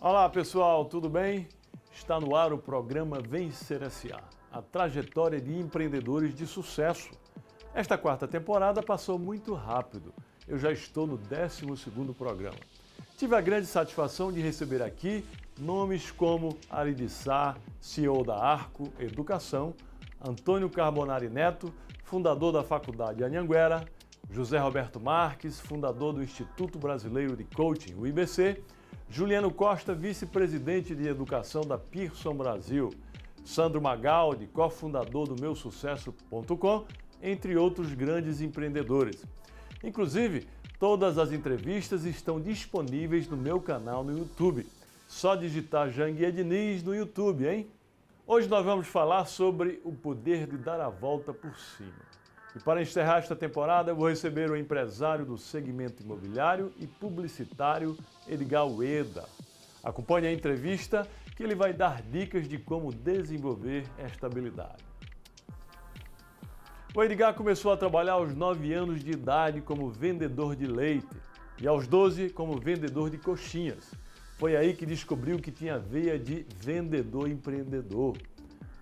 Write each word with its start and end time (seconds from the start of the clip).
Olá 0.00 0.28
pessoal, 0.28 0.84
tudo 0.84 1.08
bem? 1.08 1.48
Está 1.90 2.20
no 2.20 2.36
ar 2.36 2.52
o 2.52 2.58
programa 2.58 3.20
Vencer 3.20 3.88
SA, 3.90 4.20
a 4.52 4.60
trajetória 4.60 5.40
de 5.40 5.56
empreendedores 5.56 6.34
de 6.34 6.46
sucesso. 6.46 7.10
Esta 7.72 7.96
quarta 7.96 8.28
temporada 8.28 8.82
passou 8.82 9.18
muito 9.18 9.54
rápido. 9.54 10.12
Eu 10.46 10.58
já 10.58 10.70
estou 10.72 11.06
no 11.06 11.16
12º 11.16 12.14
programa. 12.14 12.58
Tive 13.16 13.34
a 13.34 13.40
grande 13.40 13.66
satisfação 13.66 14.30
de 14.30 14.40
receber 14.40 14.82
aqui 14.82 15.24
nomes 15.58 16.10
como 16.10 16.58
Ari 16.68 17.08
Sá, 17.08 17.56
CEO 17.80 18.24
da 18.24 18.36
Arco 18.36 18.92
Educação, 18.98 19.72
Antônio 20.20 20.68
Carbonari 20.68 21.30
Neto, 21.30 21.72
fundador 22.02 22.52
da 22.52 22.62
Faculdade 22.62 23.24
Anhanguera, 23.24 23.86
José 24.28 24.58
Roberto 24.58 25.00
Marques, 25.00 25.60
fundador 25.60 26.12
do 26.12 26.22
Instituto 26.22 26.78
Brasileiro 26.78 27.36
de 27.36 27.44
Coaching, 27.44 27.94
o 27.94 28.06
IBC, 28.06 28.62
Juliano 29.14 29.48
Costa, 29.48 29.94
vice-presidente 29.94 30.92
de 30.92 31.06
educação 31.06 31.62
da 31.62 31.78
Pearson 31.78 32.34
Brasil, 32.34 32.92
Sandro 33.44 33.80
Magaldi, 33.80 34.48
cofundador 34.48 35.28
do 35.28 35.40
meusucesso.com, 35.40 36.84
entre 37.22 37.56
outros 37.56 37.94
grandes 37.94 38.40
empreendedores. 38.40 39.24
Inclusive, 39.84 40.48
todas 40.80 41.16
as 41.16 41.30
entrevistas 41.30 42.04
estão 42.04 42.40
disponíveis 42.40 43.28
no 43.28 43.36
meu 43.36 43.60
canal 43.60 44.02
no 44.02 44.18
YouTube. 44.18 44.66
Só 45.06 45.36
digitar 45.36 45.90
Janguia 45.90 46.32
Diniz 46.32 46.82
no 46.82 46.92
YouTube, 46.92 47.46
hein? 47.46 47.68
Hoje 48.26 48.48
nós 48.48 48.64
vamos 48.64 48.88
falar 48.88 49.26
sobre 49.26 49.80
o 49.84 49.92
poder 49.92 50.48
de 50.48 50.56
dar 50.56 50.80
a 50.80 50.88
volta 50.88 51.32
por 51.32 51.56
cima. 51.56 52.02
E 52.56 52.58
para 52.58 52.82
encerrar 52.82 53.18
esta 53.18 53.36
temporada, 53.36 53.92
eu 53.92 53.96
vou 53.96 54.08
receber 54.08 54.50
o 54.50 54.56
empresário 54.56 55.24
do 55.24 55.38
segmento 55.38 56.02
imobiliário 56.02 56.72
e 56.78 56.86
publicitário, 56.88 57.96
Edgar 58.28 58.66
Ueda. 58.66 59.24
Acompanhe 59.82 60.26
a 60.26 60.32
entrevista 60.32 61.06
que 61.36 61.42
ele 61.42 61.54
vai 61.54 61.72
dar 61.72 62.02
dicas 62.02 62.48
de 62.48 62.58
como 62.58 62.92
desenvolver 62.92 63.84
esta 63.98 64.26
habilidade. 64.26 64.84
O 66.94 67.02
Edgar 67.02 67.34
começou 67.34 67.72
a 67.72 67.76
trabalhar 67.76 68.12
aos 68.12 68.34
9 68.34 68.72
anos 68.72 69.02
de 69.02 69.10
idade 69.10 69.60
como 69.60 69.90
vendedor 69.90 70.54
de 70.54 70.66
leite 70.66 71.16
e 71.60 71.66
aos 71.66 71.86
12 71.88 72.30
como 72.30 72.56
vendedor 72.58 73.10
de 73.10 73.18
coxinhas. 73.18 73.90
Foi 74.38 74.56
aí 74.56 74.74
que 74.74 74.86
descobriu 74.86 75.38
que 75.38 75.50
tinha 75.50 75.78
veia 75.78 76.18
de 76.18 76.46
vendedor 76.56 77.28
empreendedor. 77.28 78.16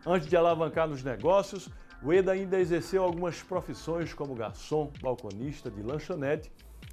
Antes 0.05 0.29
de 0.29 0.37
alavancar 0.37 0.89
nos 0.89 1.03
negócios, 1.03 1.71
o 2.03 2.13
Eda 2.13 2.33
ainda 2.33 2.59
exerceu 2.59 3.03
algumas 3.03 3.43
profissões 3.43 4.13
como 4.13 4.35
garçom, 4.35 4.93
balconista 5.01 5.71
de 5.71 5.83
lanchonete, 5.83 6.51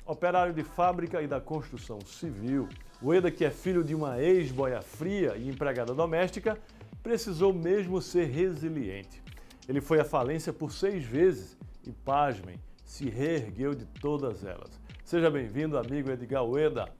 operário 0.09 0.51
de 0.53 0.63
fábrica 0.63 1.21
e 1.21 1.27
da 1.27 1.39
construção 1.39 2.01
civil. 2.01 2.67
O 2.99 3.13
Eda, 3.13 3.29
que 3.29 3.45
é 3.45 3.51
filho 3.51 3.83
de 3.83 3.93
uma 3.93 4.19
ex-boia 4.19 4.81
fria 4.81 5.37
e 5.37 5.47
empregada 5.47 5.93
doméstica, 5.93 6.57
precisou 7.03 7.53
mesmo 7.53 8.01
ser 8.01 8.25
resiliente. 8.25 9.21
Ele 9.67 9.79
foi 9.79 9.99
à 9.99 10.03
falência 10.03 10.51
por 10.51 10.71
seis 10.71 11.03
vezes 11.03 11.55
e, 11.85 11.91
pasmem, 11.91 12.59
se 12.83 13.07
reergueu 13.07 13.75
de 13.75 13.85
todas 13.85 14.43
elas. 14.43 14.81
Seja 15.03 15.29
bem-vindo, 15.29 15.77
amigo 15.77 16.09
Edgar 16.09 16.43
Ueda. 16.43 16.91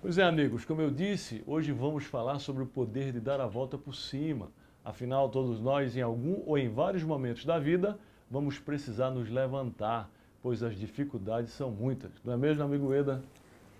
Pois 0.00 0.16
é, 0.16 0.22
amigos, 0.22 0.64
como 0.64 0.80
eu 0.80 0.90
disse, 0.90 1.42
hoje 1.46 1.70
vamos 1.70 2.04
falar 2.04 2.38
sobre 2.38 2.62
o 2.62 2.66
poder 2.66 3.12
de 3.12 3.20
dar 3.20 3.42
a 3.42 3.46
volta 3.46 3.76
por 3.76 3.94
cima. 3.94 4.50
Afinal, 4.88 5.28
todos 5.28 5.60
nós, 5.60 5.94
em 5.98 6.00
algum 6.00 6.42
ou 6.46 6.56
em 6.56 6.70
vários 6.70 7.02
momentos 7.02 7.44
da 7.44 7.58
vida, 7.58 7.98
vamos 8.30 8.58
precisar 8.58 9.10
nos 9.10 9.28
levantar, 9.28 10.10
pois 10.42 10.62
as 10.62 10.74
dificuldades 10.74 11.52
são 11.52 11.70
muitas. 11.70 12.10
Não 12.24 12.32
é 12.32 12.38
mesmo, 12.38 12.62
amigo 12.62 12.94
Eda? 12.94 13.22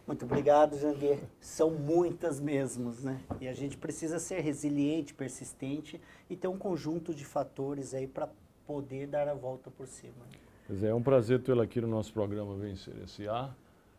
Muito 0.07 0.27
obrigado, 0.27 0.79
Janguê. 0.79 1.19
São 1.41 1.71
muitas 1.71 2.39
mesmo, 2.39 2.93
né? 3.01 3.19
E 3.41 3.49
a 3.49 3.55
gente 3.55 3.79
precisa 3.79 4.19
ser 4.19 4.41
resiliente, 4.41 5.15
persistente 5.15 5.99
e 6.29 6.37
ter 6.37 6.49
um 6.49 6.59
conjunto 6.59 7.15
de 7.15 7.25
fatores 7.25 7.95
aí 7.95 8.07
para 8.07 8.29
poder 8.67 9.07
dar 9.07 9.29
a 9.29 9.35
volta 9.35 9.71
por 9.71 9.87
cima. 9.87 10.27
Pois 10.67 10.85
é, 10.85 10.89
é 10.89 10.95
um 10.95 11.03
prazer 11.03 11.41
tê-lo 11.41 11.63
aqui 11.63 11.81
no 11.81 11.89
nosso 11.89 12.13
programa 12.13 12.55
Vencer 12.55 12.93
S.A 13.05 13.55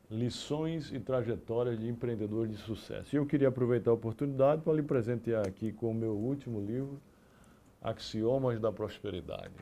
lições 0.09 0.92
e 0.92 1.00
trajetórias 1.00 1.80
de 1.80 1.88
empreendedores 1.88 2.52
de 2.52 2.58
sucesso. 2.58 3.16
E 3.16 3.18
eu 3.18 3.25
queria 3.25 3.50
aproveitar 3.50 3.92
a 3.92 3.94
oportunidade 3.94 4.64
para 4.64 4.74
lhe 4.74 4.81
presentear 4.81 5.47
aqui 5.47 5.72
com 5.72 5.92
o 5.92 5.94
meu 5.94 6.14
último 6.14 6.59
livro, 6.59 7.00
Axiomas 7.81 8.59
da 8.59 8.72
Prosperidade. 8.72 9.53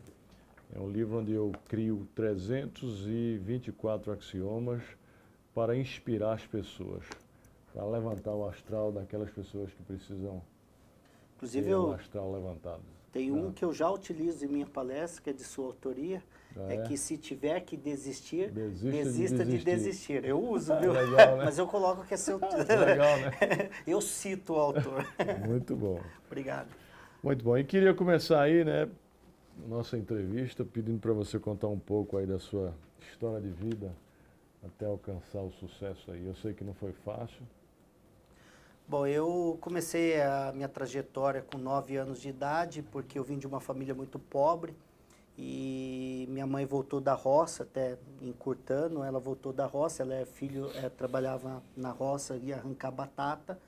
É 0.74 0.80
um 0.80 0.90
livro 0.90 1.20
onde 1.20 1.34
eu 1.34 1.52
crio 1.68 2.08
324 2.16 4.12
axiomas 4.12 4.82
para 5.54 5.76
inspirar 5.76 6.34
as 6.34 6.46
pessoas, 6.46 7.04
para 7.74 7.86
levantar 7.86 8.34
o 8.34 8.48
astral 8.48 8.92
daquelas 8.92 9.30
pessoas 9.32 9.72
que 9.74 9.84
precisam 9.84 10.42
Inclusive, 11.36 11.66
ter 11.66 11.72
eu, 11.72 11.84
o 11.84 11.94
astral 11.94 12.32
levantado. 12.32 12.82
Tem 13.12 13.32
um 13.32 13.52
que 13.52 13.64
eu 13.64 13.74
já 13.74 13.90
utilizo 13.90 14.46
em 14.46 14.48
minha 14.48 14.66
palestra, 14.66 15.22
que 15.24 15.30
é 15.30 15.34
de 15.34 15.44
sua 15.44 15.68
autoria, 15.68 16.24
ah, 16.56 16.72
é? 16.74 16.76
é? 16.76 16.82
que 16.84 16.98
se 16.98 17.18
tiver 17.18 17.60
que 17.62 17.76
desistir, 17.76 18.50
desista, 18.52 18.92
desista 18.92 19.46
de, 19.46 19.52
desistir. 19.52 19.58
de, 19.58 19.76
desistir. 19.76 20.26
Eu 20.26 20.42
uso, 20.42 20.76
viu? 20.80 20.94
Legal, 20.94 21.38
né? 21.38 21.46
Mas 21.46 21.58
eu 21.58 21.68
coloco 21.68 22.06
que 22.06 22.14
é 22.14 22.18
seu... 22.18 22.40
Legal, 22.40 23.18
né? 23.18 23.70
eu 23.86 24.02
cito 24.02 24.54
o 24.54 24.58
autor. 24.58 25.06
Muito 25.46 25.76
bom. 25.76 26.02
Obrigado. 26.26 26.70
Muito 27.24 27.44
bom. 27.44 27.58
E 27.58 27.64
queria 27.64 27.94
começar 27.94 28.42
aí, 28.42 28.64
né, 28.64 28.88
nossa 29.68 29.98
entrevista, 29.98 30.64
pedindo 30.64 31.00
para 31.00 31.14
você 31.14 31.40
contar 31.40 31.68
um 31.68 31.80
pouco 31.80 32.18
aí 32.18 32.26
da 32.26 32.40
sua 32.40 32.74
história 33.10 33.42
de 33.42 33.50
vida 33.50 33.92
até 34.64 34.86
alcançar 34.86 35.42
o 35.42 35.52
sucesso 35.52 36.12
aí. 36.12 36.26
Eu 36.26 36.36
sei 36.36 36.54
que 36.54 36.64
não 36.64 36.74
foi 36.74 36.92
fácil, 36.92 37.42
Bom, 38.90 39.06
eu 39.06 39.58
comecei 39.60 40.22
a 40.22 40.54
minha 40.56 40.70
trajetória 40.70 41.42
com 41.42 41.58
9 41.58 41.98
anos 41.98 42.22
de 42.22 42.30
idade, 42.30 42.82
porque 42.82 43.20
eu 43.20 43.24
vim 43.24 43.38
de 43.38 43.46
uma 43.46 43.60
família 43.60 43.94
muito 43.94 44.18
pobre 44.18 44.74
e 45.38 46.26
minha 46.30 46.48
mãe 46.48 46.66
voltou 46.66 47.00
da 47.00 47.14
roça, 47.14 47.64
até 47.64 47.98
encurtando, 48.22 49.04
ela 49.04 49.20
voltou 49.20 49.54
da 49.54 49.66
roça, 49.66 50.02
ela 50.02 50.16
é 50.16 50.26
filho, 50.26 50.72
é, 50.76 50.90
trabalhava 50.90 51.62
na 51.76 51.92
roça, 51.92 52.36
ia 52.38 52.56
arrancar 52.56 52.92
batata 52.92 53.60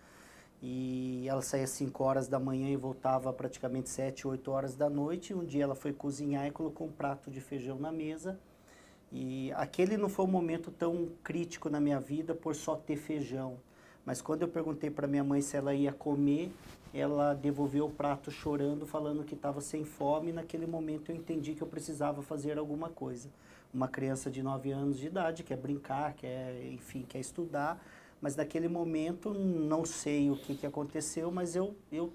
e 0.61 1.25
ela 1.27 1.41
saía 1.41 1.63
às 1.63 1.69
5 1.69 2.03
horas 2.03 2.27
da 2.27 2.39
manhã 2.39 2.69
e 2.69 2.75
voltava 2.75 3.31
praticamente 3.31 3.89
7, 3.89 4.27
8 4.27 4.51
horas 4.51 4.75
da 4.75 4.89
noite. 4.89 5.33
Um 5.33 5.45
dia 5.45 5.63
ela 5.63 5.75
foi 5.75 5.93
cozinhar 5.93 6.47
e 6.47 6.51
colocou 6.51 6.87
um 6.87 6.91
prato 6.91 7.31
de 7.31 7.39
feijão 7.39 7.77
na 7.77 7.91
mesa. 7.91 8.39
E 9.11 9.51
aquele 9.53 9.95
não 9.95 10.09
foi 10.09 10.25
um 10.25 10.29
momento 10.29 10.69
tão 10.71 11.09
crítico 11.23 11.69
na 11.69 11.79
minha 11.79 11.99
vida 11.99 12.35
por 12.35 12.55
só 12.55 12.75
ter 12.75 12.97
feijão 12.97 13.57
mas 14.09 14.23
quando 14.23 14.41
eu 14.41 14.47
perguntei 14.47 14.89
para 14.89 15.05
minha 15.05 15.23
mãe 15.23 15.39
se 15.39 15.55
ela 15.55 15.71
ia 15.71 15.93
comer, 15.93 16.51
ela 16.91 17.35
devolveu 17.35 17.85
o 17.85 17.91
prato 17.91 18.31
chorando, 18.31 18.83
falando 18.87 19.23
que 19.23 19.35
estava 19.35 19.61
sem 19.61 19.85
fome. 19.85 20.31
Naquele 20.31 20.65
momento 20.65 21.11
eu 21.11 21.15
entendi 21.15 21.53
que 21.53 21.61
eu 21.61 21.67
precisava 21.67 22.23
fazer 22.23 22.57
alguma 22.57 22.89
coisa. 22.89 23.29
Uma 23.71 23.87
criança 23.87 24.31
de 24.31 24.41
9 24.41 24.71
anos 24.71 24.97
de 24.97 25.05
idade 25.05 25.43
quer 25.43 25.57
brincar, 25.57 26.13
quer, 26.13 26.59
enfim, 26.71 27.05
quer 27.07 27.19
estudar, 27.19 27.79
mas 28.19 28.35
naquele 28.35 28.67
momento 28.67 29.31
não 29.31 29.85
sei 29.85 30.31
o 30.31 30.35
que, 30.35 30.55
que 30.55 30.65
aconteceu, 30.65 31.29
mas 31.29 31.55
eu, 31.55 31.75
eu 31.91 32.11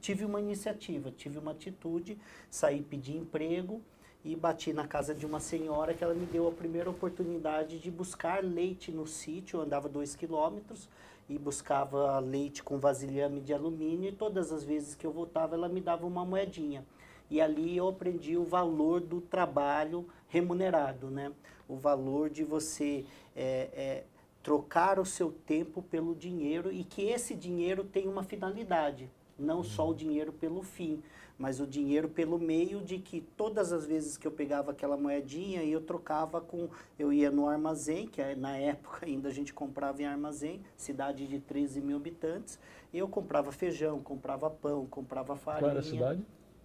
tive 0.00 0.24
uma 0.24 0.40
iniciativa, 0.40 1.10
tive 1.10 1.36
uma 1.36 1.50
atitude, 1.50 2.16
saí 2.48 2.80
pedir 2.80 3.14
emprego 3.14 3.82
e 4.24 4.34
bati 4.34 4.72
na 4.72 4.88
casa 4.88 5.14
de 5.14 5.26
uma 5.26 5.38
senhora 5.38 5.92
que 5.92 6.02
ela 6.02 6.14
me 6.14 6.24
deu 6.24 6.48
a 6.48 6.52
primeira 6.52 6.88
oportunidade 6.88 7.78
de 7.78 7.90
buscar 7.90 8.42
leite 8.42 8.90
no 8.90 9.06
sítio, 9.06 9.58
eu 9.58 9.62
andava 9.64 9.86
dois 9.86 10.16
quilômetros 10.16 10.88
e 11.28 11.38
buscava 11.38 12.18
leite 12.18 12.62
com 12.62 12.78
vasilhame 12.78 13.40
de 13.40 13.52
alumínio 13.52 14.08
e 14.08 14.12
todas 14.12 14.52
as 14.52 14.64
vezes 14.64 14.94
que 14.94 15.06
eu 15.06 15.12
voltava 15.12 15.54
ela 15.54 15.68
me 15.68 15.80
dava 15.80 16.06
uma 16.06 16.24
moedinha. 16.24 16.84
E 17.28 17.40
ali 17.40 17.76
eu 17.76 17.88
aprendi 17.88 18.36
o 18.36 18.44
valor 18.44 19.00
do 19.00 19.20
trabalho 19.20 20.06
remunerado, 20.28 21.10
né? 21.10 21.32
O 21.68 21.76
valor 21.76 22.30
de 22.30 22.44
você 22.44 23.04
é, 23.34 23.68
é, 23.72 24.04
trocar 24.42 25.00
o 25.00 25.04
seu 25.04 25.32
tempo 25.32 25.82
pelo 25.82 26.14
dinheiro 26.14 26.72
e 26.72 26.84
que 26.84 27.02
esse 27.02 27.34
dinheiro 27.34 27.82
tem 27.82 28.06
uma 28.06 28.22
finalidade, 28.22 29.10
não 29.36 29.64
só 29.64 29.90
o 29.90 29.94
dinheiro 29.94 30.32
pelo 30.32 30.62
fim 30.62 31.02
mas 31.38 31.60
o 31.60 31.66
dinheiro 31.66 32.08
pelo 32.08 32.38
meio 32.38 32.80
de 32.80 32.98
que 32.98 33.20
todas 33.20 33.72
as 33.72 33.86
vezes 33.86 34.16
que 34.16 34.26
eu 34.26 34.30
pegava 34.30 34.70
aquela 34.70 34.96
moedinha 34.96 35.62
e 35.62 35.70
eu 35.70 35.80
trocava 35.80 36.40
com, 36.40 36.68
eu 36.98 37.12
ia 37.12 37.30
no 37.30 37.46
armazém, 37.46 38.06
que 38.06 38.20
é, 38.20 38.34
na 38.34 38.56
época 38.56 39.04
ainda 39.04 39.28
a 39.28 39.32
gente 39.32 39.52
comprava 39.52 40.00
em 40.00 40.06
armazém, 40.06 40.62
cidade 40.76 41.26
de 41.26 41.38
13 41.38 41.80
mil 41.80 41.96
habitantes, 41.96 42.58
e 42.92 42.98
eu 42.98 43.08
comprava 43.08 43.52
feijão, 43.52 44.00
comprava 44.00 44.48
pão, 44.48 44.86
comprava 44.86 45.36
farinha. 45.36 45.60
Qual 45.60 45.70
era 45.70 45.80
a 45.80 45.82
cidade? 45.82 46.24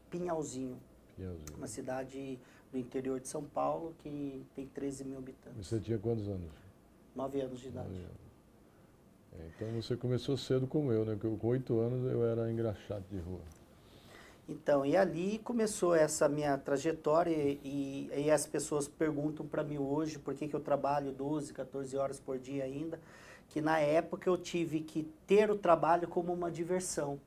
Pinhalzinho. 0.09 0.77
Pinhalzinho. 1.15 1.57
Uma 1.57 1.67
cidade 1.67 2.39
do 2.71 2.77
interior 2.77 3.19
de 3.19 3.27
São 3.27 3.43
Paulo 3.43 3.93
que 3.99 4.45
tem 4.55 4.65
13 4.67 5.03
mil 5.03 5.17
habitantes. 5.17 5.67
Você 5.67 5.79
tinha 5.79 5.97
quantos 5.97 6.27
anos? 6.29 6.49
Nove 7.13 7.41
anos 7.41 7.59
de 7.59 7.67
idade. 7.67 7.89
Anos. 7.89 8.31
É, 9.33 9.47
então 9.55 9.81
você 9.81 9.95
começou 9.97 10.37
cedo 10.37 10.67
como 10.67 10.91
eu, 10.91 11.05
né? 11.05 11.15
Porque 11.15 11.37
com 11.37 11.47
oito 11.47 11.79
anos 11.79 12.09
eu 12.09 12.25
era 12.25 12.49
engraxado 12.51 13.03
de 13.09 13.17
rua. 13.17 13.41
Então, 14.51 14.85
e 14.85 14.97
ali 14.97 15.39
começou 15.39 15.95
essa 15.95 16.27
minha 16.27 16.57
trajetória 16.57 17.31
e, 17.33 18.11
e 18.13 18.29
as 18.29 18.45
pessoas 18.45 18.85
perguntam 18.85 19.45
para 19.45 19.63
mim 19.63 19.77
hoje 19.77 20.19
por 20.19 20.33
que, 20.33 20.45
que 20.45 20.53
eu 20.53 20.59
trabalho 20.59 21.13
12, 21.13 21.53
14 21.53 21.95
horas 21.95 22.19
por 22.19 22.37
dia 22.37 22.65
ainda, 22.65 22.99
que 23.47 23.61
na 23.61 23.79
época 23.79 24.29
eu 24.29 24.37
tive 24.37 24.81
que 24.81 25.03
ter 25.25 25.49
o 25.49 25.57
trabalho 25.57 26.05
como 26.05 26.33
uma 26.33 26.51
diversão. 26.51 27.17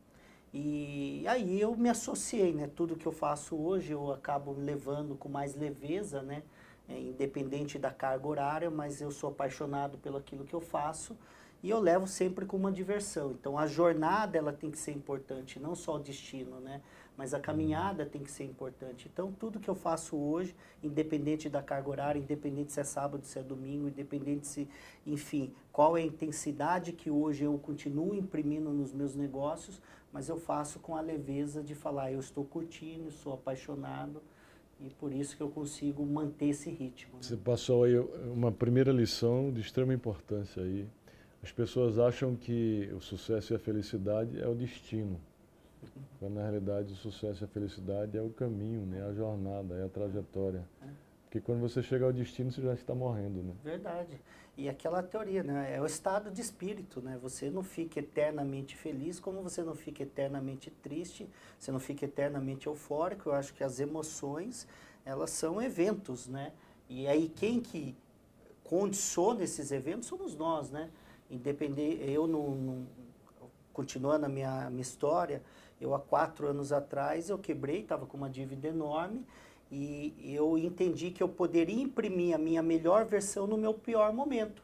E 0.53 1.25
aí 1.27 1.59
eu 1.59 1.75
me 1.75 1.89
associei, 1.89 2.53
né? 2.53 2.71
Tudo 2.77 2.95
que 2.95 3.07
eu 3.07 3.13
faço 3.13 3.57
hoje 3.57 3.93
eu 3.93 4.13
acabo 4.13 4.53
levando 4.53 5.17
com 5.17 5.29
mais 5.29 5.55
leveza, 5.55 6.23
né? 6.23 6.43
É, 6.87 7.01
independente 7.01 7.79
da 7.79 7.91
carga 7.91 8.29
horária, 8.29 8.71
mas 8.71 9.01
eu 9.01 9.11
sou 9.11 9.31
apaixonado 9.31 9.97
pelo 9.97 10.19
aquilo 10.19 10.45
que 10.45 10.53
eu 10.53 10.61
faço 10.61 11.17
e 11.63 11.71
eu 11.71 11.81
levo 11.81 12.07
sempre 12.07 12.45
com 12.45 12.59
uma 12.59 12.71
diversão. 12.71 13.31
Então 13.31 13.59
a 13.59 13.67
jornada 13.67 14.37
ela 14.37 14.53
tem 14.53 14.71
que 14.71 14.77
ser 14.77 14.93
importante, 14.93 15.59
não 15.59 15.75
só 15.75 15.97
o 15.97 15.99
destino, 15.99 16.61
né? 16.61 16.83
Mas 17.17 17.33
a 17.33 17.39
caminhada 17.39 18.05
tem 18.05 18.23
que 18.23 18.31
ser 18.31 18.45
importante. 18.45 19.09
Então 19.13 19.33
tudo 19.33 19.61
que 19.61 19.69
eu 19.69 19.75
faço 19.75 20.17
hoje, 20.17 20.55
independente 20.83 21.49
da 21.49 21.63
carga 21.63 21.89
horária, 21.89 22.19
independente 22.19 22.73
se 22.73 22.81
é 22.81 22.85
sábado, 22.85 23.25
se 23.25 23.39
é 23.39 23.43
domingo, 23.43 23.89
independente 23.89 24.47
se, 24.47 24.69
enfim, 25.07 25.53
qual 25.73 25.97
é 25.97 26.03
a 26.03 26.05
intensidade 26.05 26.93
que 26.93 27.11
hoje 27.11 27.45
eu 27.45 27.57
continuo 27.59 28.15
imprimindo 28.15 28.71
nos 28.71 28.93
meus 28.93 29.15
negócios, 29.15 29.81
mas 30.13 30.29
eu 30.29 30.37
faço 30.37 30.79
com 30.81 30.97
a 30.97 31.01
leveza 31.01 31.63
de 31.63 31.75
falar, 31.75 32.13
eu 32.13 32.21
estou 32.21 32.45
curtindo, 32.45 33.11
sou 33.11 33.35
apaixonado 33.35 34.21
e 34.81 34.91
por 34.91 35.13
isso 35.13 35.37
que 35.37 35.43
eu 35.43 35.49
consigo 35.49 36.05
manter 36.05 36.47
esse 36.47 36.71
ritmo. 36.71 37.15
Né? 37.15 37.23
Você 37.23 37.37
passou 37.37 37.85
aí 37.85 37.99
uma 37.99 38.53
primeira 38.53 38.93
lição 38.93 39.53
de 39.53 39.61
extrema 39.61 39.95
importância 39.95 40.63
aí. 40.63 40.87
As 41.43 41.53
pessoas 41.53 41.99
acham 41.99 42.35
que 42.35 42.91
o 42.95 43.01
sucesso 43.01 43.53
e 43.53 43.57
a 43.57 43.59
felicidade 43.59 44.41
é 44.41 44.49
o 44.49 44.55
destino, 44.55 45.21
quando 46.19 46.35
na 46.35 46.43
realidade 46.43 46.93
o 46.93 46.97
sucesso 46.97 47.43
e 47.43 47.47
a 47.47 47.49
felicidade 47.49 48.17
é 48.17 48.23
o 48.23 48.31
caminho, 48.31 48.87
né? 48.87 49.03
a 49.05 49.13
jornada, 49.13 49.75
é 49.77 49.85
a 49.85 49.89
trajetória. 49.89 50.65
É. 50.83 50.89
Porque 51.25 51.41
quando 51.41 51.61
você 51.61 51.83
chega 51.83 52.05
ao 52.05 52.13
destino, 52.13 52.53
você 52.53 52.63
já 52.63 52.75
está 52.75 52.95
morrendo, 52.95 53.43
né? 53.43 53.55
Verdade. 53.65 54.21
E 54.57 54.69
aquela 54.69 55.03
teoria, 55.03 55.43
né? 55.43 55.75
É 55.75 55.81
o 55.81 55.87
estado 55.87 56.31
de 56.31 56.41
espírito, 56.41 57.01
né? 57.01 57.19
Você 57.21 57.51
não 57.51 57.65
fica 57.65 57.99
eternamente 57.99 58.77
feliz, 58.77 59.19
como 59.19 59.43
você 59.43 59.65
não 59.65 59.75
fica 59.75 60.05
eternamente 60.05 60.71
triste, 60.71 61.29
você 61.59 61.73
não 61.73 61.81
fica 61.81 62.05
eternamente 62.05 62.69
eufórico. 62.69 63.31
Eu 63.31 63.35
acho 63.35 63.53
que 63.53 63.65
as 63.65 63.81
emoções, 63.81 64.69
elas 65.05 65.31
são 65.31 65.61
eventos, 65.61 66.29
né? 66.29 66.53
E 66.89 67.09
aí 67.09 67.29
quem 67.29 67.61
que 67.61 67.97
condiciona 68.63 69.43
esses 69.43 69.73
eventos 69.73 70.07
somos 70.07 70.37
nós, 70.37 70.71
né? 70.71 70.89
Independente, 71.29 72.01
eu 72.09 72.29
não, 72.29 72.51
não 72.55 72.87
continuando 73.73 74.27
a 74.27 74.29
minha, 74.29 74.71
minha 74.71 74.83
história, 74.83 75.43
eu 75.81 75.95
há 75.95 75.99
quatro 75.99 76.47
anos 76.47 76.73
atrás 76.73 77.29
eu 77.29 77.39
quebrei, 77.39 77.81
estava 77.81 78.07
com 78.07 78.17
uma 78.17 78.31
dívida 78.31 78.69
enorme 78.69 79.25
e 79.71 80.15
eu 80.35 80.57
entendi 80.57 81.11
que 81.11 81.23
eu 81.23 81.29
poderia 81.29 81.83
imprimir 81.83 82.35
a 82.35 82.39
minha 82.39 82.63
melhor 82.63 83.05
versão 83.05 83.47
no 83.47 83.57
meu 83.57 83.75
pior 83.75 84.13
momento. 84.13 84.63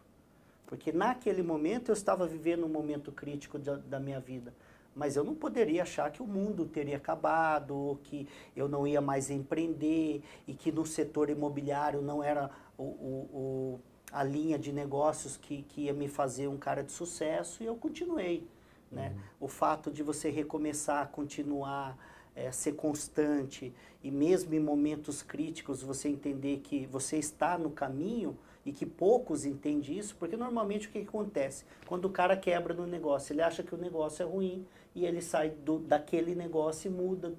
Porque 0.66 0.92
naquele 0.92 1.42
momento 1.42 1.88
eu 1.88 1.94
estava 1.94 2.26
vivendo 2.26 2.64
um 2.64 2.68
momento 2.68 3.10
crítico 3.10 3.58
da, 3.58 3.76
da 3.76 3.98
minha 3.98 4.20
vida. 4.20 4.54
Mas 4.94 5.16
eu 5.16 5.24
não 5.24 5.34
poderia 5.34 5.82
achar 5.82 6.10
que 6.12 6.22
o 6.22 6.26
mundo 6.26 6.64
teria 6.64 6.96
acabado, 6.96 7.76
ou 7.76 7.96
que 7.96 8.28
eu 8.54 8.68
não 8.68 8.86
ia 8.86 9.00
mais 9.00 9.30
empreender, 9.30 10.22
e 10.46 10.54
que 10.54 10.70
no 10.70 10.86
setor 10.86 11.28
imobiliário 11.28 12.00
não 12.00 12.22
era 12.22 12.50
o, 12.78 12.82
o, 12.82 13.28
o 13.32 13.80
a 14.12 14.22
linha 14.22 14.58
de 14.58 14.72
negócios 14.72 15.36
que, 15.36 15.62
que 15.62 15.82
ia 15.82 15.92
me 15.92 16.08
fazer 16.08 16.48
um 16.48 16.56
cara 16.56 16.82
de 16.82 16.92
sucesso, 16.92 17.62
e 17.62 17.66
eu 17.66 17.76
continuei. 17.76 18.46
Né? 18.90 19.10
Uhum. 19.14 19.46
O 19.46 19.48
fato 19.48 19.90
de 19.90 20.02
você 20.02 20.30
recomeçar, 20.30 21.08
continuar, 21.08 21.96
é, 22.34 22.50
ser 22.52 22.72
constante 22.72 23.72
e 24.02 24.10
mesmo 24.10 24.54
em 24.54 24.60
momentos 24.60 25.22
críticos 25.22 25.82
você 25.82 26.08
entender 26.08 26.58
que 26.58 26.86
você 26.86 27.18
está 27.18 27.58
no 27.58 27.70
caminho 27.70 28.36
e 28.64 28.72
que 28.72 28.84
poucos 28.84 29.44
entendem 29.44 29.98
isso, 29.98 30.16
porque 30.16 30.36
normalmente 30.36 30.88
o 30.88 30.90
que, 30.90 31.00
que 31.00 31.08
acontece? 31.08 31.64
Quando 31.86 32.04
o 32.06 32.10
cara 32.10 32.36
quebra 32.36 32.74
no 32.74 32.86
negócio, 32.86 33.32
ele 33.32 33.42
acha 33.42 33.62
que 33.62 33.74
o 33.74 33.78
negócio 33.78 34.22
é 34.22 34.26
ruim 34.26 34.66
e 34.94 35.04
ele 35.04 35.22
sai 35.22 35.50
do, 35.50 35.78
daquele 35.78 36.34
negócio 36.34 36.90
e 36.90 36.94
muda, 36.94 37.34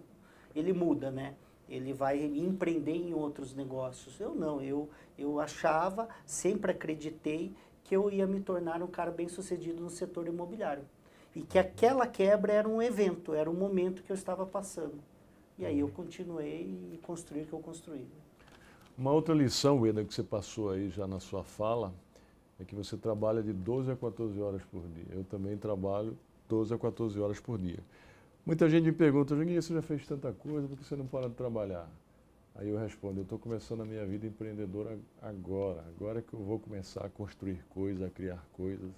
ele 0.55 0.73
muda, 0.73 1.11
né? 1.11 1.35
Ele 1.69 1.93
vai 1.93 2.21
empreender 2.21 2.95
em 2.95 3.13
outros 3.13 3.53
negócios. 3.53 4.19
Eu 4.19 4.35
não, 4.35 4.61
eu, 4.61 4.89
eu 5.17 5.39
achava, 5.39 6.09
sempre 6.25 6.71
acreditei 6.71 7.53
que 7.83 7.95
eu 7.95 8.09
ia 8.09 8.27
me 8.27 8.41
tornar 8.41 8.81
um 8.83 8.87
cara 8.87 9.11
bem 9.11 9.29
sucedido 9.29 9.81
no 9.81 9.89
setor 9.89 10.27
imobiliário. 10.27 10.83
E 11.35 11.41
que 11.41 11.57
aquela 11.57 12.05
quebra 12.05 12.51
era 12.51 12.67
um 12.67 12.81
evento, 12.81 13.33
era 13.33 13.49
um 13.49 13.53
momento 13.53 14.03
que 14.03 14.11
eu 14.11 14.15
estava 14.15 14.45
passando. 14.45 14.99
E 15.57 15.65
aí 15.65 15.79
eu 15.79 15.89
continuei 15.89 16.63
e 16.91 16.97
construí 17.03 17.43
o 17.43 17.45
que 17.45 17.53
eu 17.53 17.59
construí. 17.59 18.05
Uma 18.97 19.11
outra 19.11 19.33
lição, 19.33 19.85
Eda, 19.85 20.03
que 20.03 20.13
você 20.13 20.23
passou 20.23 20.71
aí 20.71 20.89
já 20.89 21.07
na 21.07 21.19
sua 21.19 21.43
fala, 21.43 21.93
é 22.59 22.63
que 22.63 22.75
você 22.75 22.97
trabalha 22.97 23.41
de 23.41 23.53
12 23.53 23.91
a 23.91 23.95
14 23.95 24.39
horas 24.41 24.61
por 24.65 24.81
dia. 24.89 25.05
Eu 25.11 25.23
também 25.23 25.57
trabalho 25.57 26.17
12 26.49 26.73
a 26.73 26.77
14 26.77 27.19
horas 27.19 27.39
por 27.39 27.57
dia. 27.57 27.79
Muita 28.45 28.69
gente 28.69 28.85
me 28.85 28.91
pergunta, 28.91 29.35
Juninho, 29.35 29.61
você 29.61 29.73
já 29.73 29.81
fez 29.81 30.05
tanta 30.05 30.33
coisa, 30.33 30.67
por 30.67 30.77
que 30.77 30.83
você 30.83 30.95
não 30.95 31.05
para 31.05 31.29
de 31.29 31.35
trabalhar? 31.35 31.89
Aí 32.55 32.67
eu 32.69 32.77
respondo, 32.77 33.19
eu 33.19 33.23
estou 33.23 33.39
começando 33.39 33.81
a 33.81 33.85
minha 33.85 34.05
vida 34.05 34.27
empreendedora 34.27 34.99
agora. 35.21 35.83
Agora 35.95 36.21
que 36.21 36.33
eu 36.33 36.39
vou 36.39 36.59
começar 36.59 37.05
a 37.05 37.09
construir 37.09 37.63
coisas, 37.69 38.01
a 38.05 38.09
criar 38.09 38.43
coisas. 38.53 38.91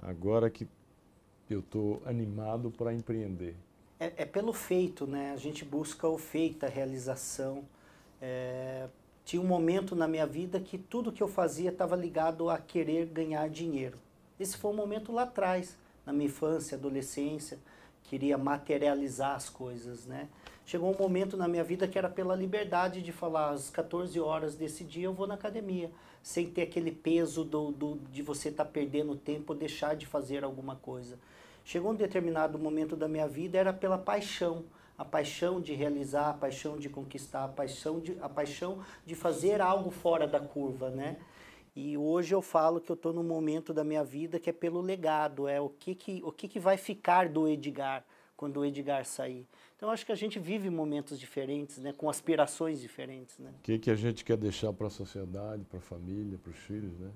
Agora 0.00 0.50
que 0.50 0.68
eu 1.50 1.60
estou 1.60 2.02
animado 2.06 2.70
para 2.70 2.92
empreender? 2.92 3.54
É, 3.98 4.12
é, 4.16 4.24
pelo 4.24 4.52
feito, 4.52 5.06
né? 5.06 5.32
A 5.32 5.36
gente 5.36 5.64
busca 5.64 6.08
o 6.08 6.18
feito, 6.18 6.64
a 6.64 6.68
realização. 6.68 7.64
É, 8.20 8.88
tinha 9.24 9.40
um 9.40 9.46
momento 9.46 9.94
na 9.94 10.08
minha 10.08 10.26
vida 10.26 10.58
que 10.58 10.76
tudo 10.76 11.12
que 11.12 11.22
eu 11.22 11.28
fazia 11.28 11.70
estava 11.70 11.94
ligado 11.94 12.50
a 12.50 12.58
querer 12.58 13.06
ganhar 13.06 13.48
dinheiro. 13.48 13.98
Esse 14.38 14.56
foi 14.56 14.72
um 14.72 14.76
momento 14.76 15.12
lá 15.12 15.22
atrás, 15.22 15.76
na 16.04 16.12
minha 16.12 16.26
infância, 16.26 16.76
adolescência, 16.76 17.58
queria 18.04 18.36
materializar 18.36 19.36
as 19.36 19.48
coisas, 19.48 20.04
né? 20.04 20.28
Chegou 20.64 20.94
um 20.94 20.98
momento 20.98 21.36
na 21.36 21.48
minha 21.48 21.64
vida 21.64 21.88
que 21.88 21.98
era 21.98 22.08
pela 22.08 22.36
liberdade 22.36 23.02
de 23.02 23.12
falar, 23.12 23.50
às 23.50 23.68
14 23.68 24.18
horas 24.20 24.54
desse 24.54 24.84
dia 24.84 25.06
eu 25.06 25.12
vou 25.12 25.26
na 25.26 25.34
academia, 25.34 25.90
sem 26.22 26.48
ter 26.48 26.62
aquele 26.62 26.92
peso 26.92 27.44
do, 27.44 27.72
do 27.72 27.98
de 28.10 28.22
você 28.22 28.48
estar 28.48 28.64
tá 28.64 28.70
perdendo 28.70 29.16
tempo, 29.16 29.54
deixar 29.54 29.96
de 29.96 30.06
fazer 30.06 30.44
alguma 30.44 30.76
coisa. 30.76 31.18
Chegou 31.64 31.90
um 31.90 31.96
determinado 31.96 32.58
momento 32.58 32.96
da 32.96 33.08
minha 33.08 33.26
vida, 33.26 33.58
era 33.58 33.72
pela 33.72 33.98
paixão. 33.98 34.64
A 34.96 35.04
paixão 35.04 35.60
de 35.60 35.74
realizar, 35.74 36.30
a 36.30 36.34
paixão 36.34 36.76
de 36.76 36.88
conquistar, 36.88 37.44
a 37.44 37.48
paixão 37.48 37.98
de, 37.98 38.16
a 38.20 38.28
paixão 38.28 38.84
de 39.04 39.14
fazer 39.16 39.60
algo 39.60 39.90
fora 39.90 40.28
da 40.28 40.38
curva, 40.38 40.90
né? 40.90 41.16
E 41.74 41.96
hoje 41.96 42.34
eu 42.34 42.42
falo 42.42 42.80
que 42.80 42.92
eu 42.92 42.94
estou 42.94 43.12
num 43.12 43.22
momento 43.22 43.72
da 43.72 43.82
minha 43.82 44.04
vida 44.04 44.38
que 44.38 44.50
é 44.50 44.52
pelo 44.52 44.80
legado, 44.80 45.48
é 45.48 45.60
o 45.60 45.70
que, 45.70 45.94
que, 45.94 46.22
o 46.24 46.30
que, 46.30 46.46
que 46.46 46.60
vai 46.60 46.76
ficar 46.76 47.28
do 47.28 47.48
Edgar 47.48 48.04
quando 48.42 48.56
o 48.56 48.64
Edgar 48.64 49.04
sair. 49.04 49.46
Então 49.76 49.88
acho 49.88 50.04
que 50.04 50.10
a 50.10 50.16
gente 50.16 50.40
vive 50.40 50.68
momentos 50.68 51.16
diferentes, 51.16 51.78
né, 51.78 51.92
com 51.92 52.10
aspirações 52.10 52.80
diferentes, 52.80 53.38
né? 53.38 53.52
O 53.56 53.62
que, 53.62 53.78
que 53.78 53.88
a 53.88 53.94
gente 53.94 54.24
quer 54.24 54.36
deixar 54.36 54.72
para 54.72 54.88
a 54.88 54.90
sociedade, 54.90 55.62
para 55.62 55.78
a 55.78 55.80
família, 55.80 56.36
para 56.36 56.50
os 56.50 56.56
filhos, 56.56 56.98
né? 56.98 57.12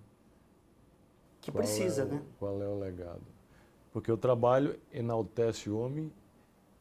Que 1.40 1.50
qual 1.50 1.64
precisa, 1.64 2.02
é 2.02 2.04
o, 2.04 2.08
né? 2.10 2.22
Qual 2.38 2.62
é 2.62 2.68
o 2.68 2.78
legado? 2.78 3.26
Porque 3.92 4.12
o 4.12 4.16
trabalho 4.16 4.78
enaltece 4.92 5.68
o 5.68 5.76
homem, 5.76 6.12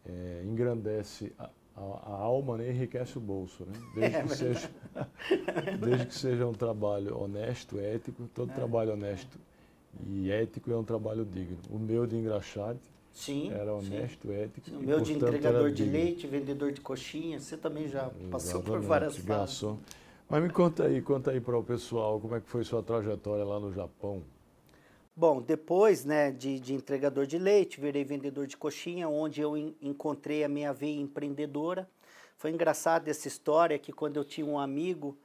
é, 0.06 0.44
engrandece 0.46 1.34
a, 1.40 1.50
a, 1.76 1.82
a, 1.82 2.16
alma 2.20 2.60
né, 2.60 2.70
enriquece 2.70 3.18
o 3.18 3.22
bolso. 3.22 3.66
Né? 3.66 3.74
Desde, 3.96 4.16
é, 4.16 4.22
que 4.22 4.36
seja, 4.36 4.72
desde 5.82 6.06
que 6.06 6.14
seja 6.14 6.46
um 6.46 6.54
trabalho 6.54 7.20
honesto, 7.20 7.80
ético, 7.80 8.30
todo 8.32 8.52
é, 8.52 8.54
trabalho 8.54 8.94
honesto 8.94 9.40
e 10.06 10.30
ético 10.30 10.72
é 10.72 10.78
um 10.78 10.84
trabalho 10.84 11.26
digno. 11.26 11.58
O 11.68 11.80
meu 11.80 12.06
de 12.06 12.16
engraxate 12.16 12.95
sim, 13.16 13.52
era 13.52 13.74
honesto, 13.74 14.28
sim. 14.28 14.34
ético. 14.34 14.70
Sim, 14.70 14.78
o 14.78 14.80
meu 14.82 15.02
de 15.02 15.14
entregador 15.14 15.72
de 15.72 15.84
leite, 15.84 16.28
vendedor 16.28 16.72
de 16.72 16.82
coxinha, 16.82 17.40
você 17.40 17.58
também 17.58 17.88
já 17.88 18.02
Exatamente, 18.02 18.30
passou 18.30 18.62
por 18.62 18.80
várias 18.82 19.18
fases. 19.18 19.64
Mas 20.30 20.44
me 20.44 20.50
conta 20.50 20.86
aí, 20.86 21.02
conta 21.02 21.32
aí 21.32 21.40
para 21.40 21.58
o 21.58 21.64
pessoal 21.64 22.20
como 22.20 22.36
é 22.36 22.42
que 22.42 22.50
foi 22.50 22.64
sua 22.64 22.84
trajetória 22.84 23.44
lá 23.44 23.60
no 23.60 23.72
Japão. 23.72 24.24
Bom, 25.16 25.42
depois 25.42 26.04
né, 26.04 26.30
de, 26.30 26.60
de, 26.60 26.74
entregador 26.74 27.26
de 27.26 27.38
leite, 27.38 27.80
virei 27.80 28.04
vendedor 28.04 28.48
de 28.48 28.58
coxinha, 28.58 29.08
onde 29.08 29.40
eu 29.40 29.56
encontrei 29.82 30.44
a 30.44 30.50
minha 30.50 30.74
veia 30.74 31.00
empreendedora. 31.00 31.88
Foi 32.36 32.52
engraçado 32.52 33.08
essa 33.08 33.28
história 33.28 33.80
que 33.80 33.94
quando 33.94 34.18
eu 34.18 34.26
tinha 34.26 34.46
um 34.46 34.60
amigo 34.60 35.18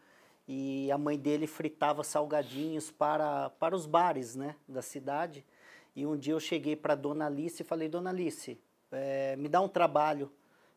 e 0.47 0.91
a 0.93 0.99
mãe 0.99 1.19
dele 1.19 1.47
fritava 1.47 2.05
salgadinhos 2.05 2.91
para, 2.91 3.51
para 3.51 3.75
os 3.75 3.85
bares 3.85 4.37
né, 4.37 4.55
da 4.69 4.83
cidade. 4.83 5.45
E 6.01 6.07
um 6.07 6.17
dia 6.17 6.33
eu 6.33 6.41
cheguei 6.41 6.75
para 6.75 6.95
Dona 6.95 7.27
Alice 7.27 7.61
e 7.61 7.65
falei, 7.65 7.87
Dona 7.87 8.09
Alice, 8.09 8.59
é, 8.91 9.37
me 9.37 9.51
dá 9.51 9.61
um 9.61 9.69
trabalho. 9.69 10.33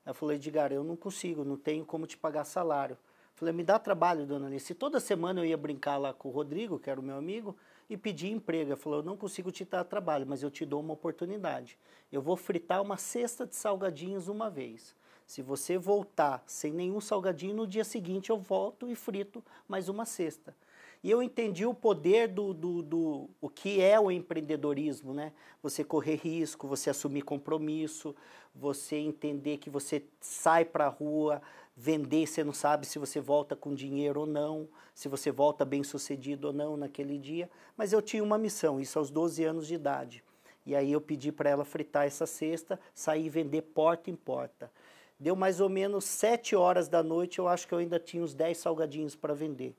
Ela 0.06 0.14
falou, 0.14 0.36
Edgar, 0.36 0.74
eu 0.74 0.84
não 0.84 0.98
consigo, 0.98 1.46
não 1.46 1.56
tenho 1.56 1.86
como 1.86 2.06
te 2.06 2.18
pagar 2.18 2.44
salário. 2.44 2.98
falei, 3.34 3.54
me 3.54 3.64
dá 3.64 3.80
trabalho, 3.80 4.26
Dona 4.26 4.48
Alice. 4.48 4.70
E 4.70 4.76
toda 4.76 5.00
semana 5.00 5.40
eu 5.40 5.46
ia 5.46 5.56
brincar 5.56 5.96
lá 5.96 6.14
com 6.14 6.28
o 6.28 6.32
Rodrigo, 6.34 6.78
que 6.78 6.90
era 6.90 7.00
o 7.00 7.04
meu 7.04 7.16
amigo, 7.16 7.56
e 7.90 7.96
pedi 7.96 8.30
emprego. 8.30 8.72
Ele 8.72 8.76
falou: 8.76 9.00
Eu 9.00 9.06
não 9.06 9.16
consigo 9.16 9.50
te 9.50 9.64
dar 9.64 9.86
trabalho, 9.86 10.26
mas 10.28 10.44
eu 10.44 10.52
te 10.52 10.66
dou 10.66 10.82
uma 10.82 10.94
oportunidade. 10.94 11.80
Eu 12.12 12.22
vou 12.22 12.36
fritar 12.36 12.82
uma 12.82 12.98
cesta 12.98 13.46
de 13.46 13.56
salgadinhos 13.56 14.28
uma 14.28 14.50
vez. 14.50 14.94
Se 15.26 15.42
você 15.42 15.78
voltar 15.78 16.44
sem 16.46 16.74
nenhum 16.74 17.00
salgadinho, 17.00 17.56
no 17.56 17.66
dia 17.66 17.86
seguinte 17.86 18.30
eu 18.30 18.38
volto 18.38 18.90
e 18.90 18.96
frito 18.96 19.42
mais 19.70 19.88
uma 19.88 20.04
cesta. 20.04 20.54
E 21.04 21.12
eu 21.12 21.22
entendi 21.22 21.66
o 21.66 21.74
poder 21.74 22.30
do, 22.30 22.54
do, 22.54 22.82
do, 22.82 23.30
o 23.42 23.50
que 23.50 23.82
é 23.82 24.00
o 24.00 24.10
empreendedorismo, 24.10 25.14
né? 25.14 25.34
Você 25.62 25.84
correr 25.84 26.16
risco, 26.16 26.66
você 26.66 26.90
assumir 26.90 27.24
compromisso, 27.24 28.16
você 28.56 28.96
entender 28.96 29.58
que 29.58 29.70
você 29.70 30.06
sai 30.22 30.64
para 30.64 30.86
a 30.86 30.90
rua 30.90 31.42
vender, 31.76 32.26
você 32.26 32.42
não 32.42 32.54
sabe 32.54 32.86
se 32.86 32.98
você 33.00 33.20
volta 33.20 33.54
com 33.54 33.76
dinheiro 33.76 34.22
ou 34.22 34.26
não, 34.26 34.70
se 34.94 35.10
você 35.10 35.30
volta 35.30 35.66
bem 35.66 35.84
sucedido 35.84 36.48
ou 36.48 36.54
não 36.54 36.78
naquele 36.78 37.18
dia. 37.18 37.50
Mas 37.76 37.92
eu 37.92 38.02
tinha 38.02 38.24
uma 38.24 38.38
missão, 38.38 38.80
isso 38.80 38.98
aos 38.98 39.10
12 39.10 39.44
anos 39.44 39.68
de 39.68 39.76
idade. 39.76 40.24
E 40.66 40.74
aí 40.74 40.90
eu 40.90 41.02
pedi 41.02 41.34
para 41.34 41.50
ela 41.50 41.66
fritar 41.66 42.06
essa 42.06 42.26
cesta, 42.26 42.80
sair 42.96 43.26
e 43.26 43.30
vender 43.30 43.64
porta 43.64 44.10
em 44.10 44.16
porta. 44.16 44.72
Deu 45.20 45.36
mais 45.36 45.60
ou 45.60 45.68
menos 45.68 46.06
sete 46.06 46.56
horas 46.56 46.88
da 46.88 47.04
noite, 47.04 47.40
eu 47.40 47.48
acho 47.50 47.68
que 47.68 47.74
eu 47.74 47.80
ainda 47.80 48.00
tinha 48.00 48.24
uns 48.24 48.34
10 48.34 48.58
salgadinhos 48.58 49.16
para 49.16 49.34
vender. 49.34 49.76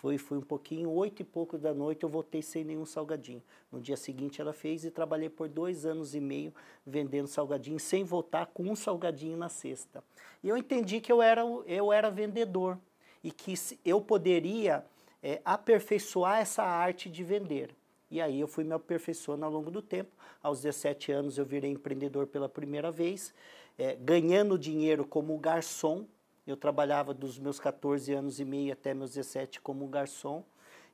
Foi, 0.00 0.16
foi 0.16 0.38
um 0.38 0.42
pouquinho, 0.42 0.88
oito 0.92 1.20
e 1.20 1.24
pouco 1.26 1.58
da 1.58 1.74
noite, 1.74 2.04
eu 2.04 2.08
voltei 2.08 2.40
sem 2.40 2.64
nenhum 2.64 2.86
salgadinho. 2.86 3.42
No 3.70 3.78
dia 3.78 3.98
seguinte 3.98 4.40
ela 4.40 4.54
fez 4.54 4.82
e 4.82 4.90
trabalhei 4.90 5.28
por 5.28 5.46
dois 5.46 5.84
anos 5.84 6.14
e 6.14 6.20
meio 6.20 6.54
vendendo 6.86 7.26
salgadinho, 7.26 7.78
sem 7.78 8.02
voltar 8.02 8.46
com 8.46 8.62
um 8.62 8.74
salgadinho 8.74 9.36
na 9.36 9.50
cesta. 9.50 10.02
E 10.42 10.48
eu 10.48 10.56
entendi 10.56 11.02
que 11.02 11.12
eu 11.12 11.20
era, 11.20 11.42
eu 11.66 11.92
era 11.92 12.10
vendedor 12.10 12.78
e 13.22 13.30
que 13.30 13.52
eu 13.84 14.00
poderia 14.00 14.82
é, 15.22 15.42
aperfeiçoar 15.44 16.38
essa 16.38 16.62
arte 16.62 17.10
de 17.10 17.22
vender. 17.22 17.76
E 18.10 18.22
aí 18.22 18.40
eu 18.40 18.48
fui 18.48 18.64
me 18.64 18.72
aperfeiçoando 18.72 19.44
ao 19.44 19.52
longo 19.52 19.70
do 19.70 19.82
tempo. 19.82 20.16
Aos 20.42 20.62
17 20.62 21.12
anos 21.12 21.36
eu 21.36 21.44
virei 21.44 21.72
empreendedor 21.72 22.26
pela 22.26 22.48
primeira 22.48 22.90
vez, 22.90 23.34
é, 23.76 23.96
ganhando 23.96 24.58
dinheiro 24.58 25.06
como 25.06 25.36
garçom, 25.36 26.06
eu 26.50 26.56
trabalhava 26.56 27.14
dos 27.14 27.38
meus 27.38 27.60
14 27.60 28.12
anos 28.12 28.40
e 28.40 28.44
meio 28.44 28.72
até 28.72 28.92
meus 28.92 29.12
17 29.12 29.60
como 29.60 29.86
garçom. 29.86 30.44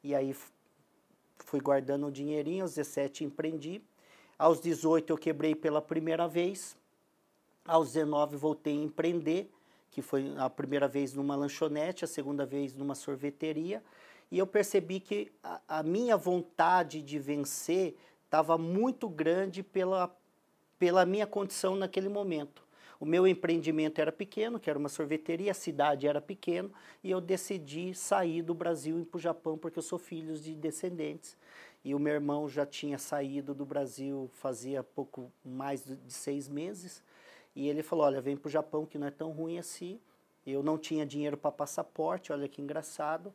E 0.04 0.14
aí 0.14 0.36
fui 1.38 1.60
guardando 1.60 2.06
um 2.06 2.10
dinheirinho, 2.10 2.62
aos 2.62 2.74
17 2.74 3.24
empreendi. 3.24 3.82
Aos 4.38 4.60
18 4.60 5.12
eu 5.12 5.16
quebrei 5.16 5.54
pela 5.54 5.80
primeira 5.80 6.28
vez. 6.28 6.76
Aos 7.64 7.92
19 7.92 8.36
voltei 8.36 8.78
a 8.78 8.82
empreender, 8.82 9.50
que 9.90 10.02
foi 10.02 10.34
a 10.36 10.50
primeira 10.50 10.86
vez 10.86 11.14
numa 11.14 11.34
lanchonete, 11.34 12.04
a 12.04 12.08
segunda 12.08 12.44
vez 12.44 12.74
numa 12.74 12.94
sorveteria. 12.94 13.82
E 14.30 14.38
eu 14.38 14.46
percebi 14.46 15.00
que 15.00 15.32
a, 15.42 15.60
a 15.68 15.82
minha 15.82 16.16
vontade 16.16 17.00
de 17.00 17.18
vencer 17.18 17.96
estava 18.24 18.58
muito 18.58 19.08
grande 19.08 19.62
pela, 19.62 20.14
pela 20.78 21.06
minha 21.06 21.26
condição 21.26 21.76
naquele 21.76 22.08
momento. 22.08 22.65
O 22.98 23.04
meu 23.04 23.26
empreendimento 23.26 24.00
era 24.00 24.10
pequeno, 24.10 24.58
que 24.58 24.70
era 24.70 24.78
uma 24.78 24.88
sorveteria, 24.88 25.50
a 25.50 25.54
cidade 25.54 26.06
era 26.06 26.20
pequena, 26.20 26.70
e 27.04 27.10
eu 27.10 27.20
decidi 27.20 27.94
sair 27.94 28.42
do 28.42 28.54
Brasil 28.54 28.98
e 28.98 29.02
ir 29.02 29.04
para 29.04 29.18
o 29.18 29.20
Japão, 29.20 29.58
porque 29.58 29.78
eu 29.78 29.82
sou 29.82 29.98
filho 29.98 30.34
de 30.38 30.54
descendentes. 30.54 31.36
E 31.84 31.94
o 31.94 31.98
meu 31.98 32.14
irmão 32.14 32.48
já 32.48 32.66
tinha 32.66 32.98
saído 32.98 33.54
do 33.54 33.64
Brasil 33.64 34.28
fazia 34.34 34.82
pouco 34.82 35.30
mais 35.44 35.84
de 35.84 36.12
seis 36.12 36.48
meses. 36.48 37.02
E 37.54 37.68
ele 37.68 37.82
falou: 37.82 38.04
Olha, 38.06 38.20
vem 38.20 38.36
para 38.36 38.48
o 38.48 38.50
Japão, 38.50 38.84
que 38.84 38.98
não 38.98 39.06
é 39.06 39.10
tão 39.10 39.30
ruim 39.30 39.58
assim. 39.58 40.00
Eu 40.44 40.62
não 40.62 40.78
tinha 40.78 41.06
dinheiro 41.06 41.36
para 41.36 41.52
passaporte, 41.52 42.32
olha 42.32 42.48
que 42.48 42.60
engraçado. 42.60 43.32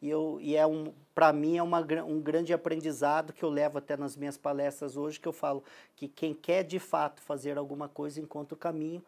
E, 0.00 0.08
eu, 0.08 0.38
e 0.40 0.56
é 0.56 0.66
um, 0.66 0.92
para 1.14 1.32
mim 1.32 1.56
é 1.56 1.62
uma, 1.62 1.80
um 2.04 2.20
grande 2.20 2.52
aprendizado 2.52 3.32
que 3.32 3.42
eu 3.42 3.50
levo 3.50 3.78
até 3.78 3.96
nas 3.96 4.16
minhas 4.16 4.36
palestras 4.36 4.96
hoje, 4.96 5.20
que 5.20 5.28
eu 5.28 5.32
falo 5.32 5.64
que 5.96 6.08
quem 6.08 6.34
quer 6.34 6.62
de 6.62 6.78
fato 6.78 7.20
fazer 7.20 7.56
alguma 7.56 7.88
coisa 7.88 8.20
encontra 8.20 8.54
o 8.54 8.58
caminho. 8.58 9.02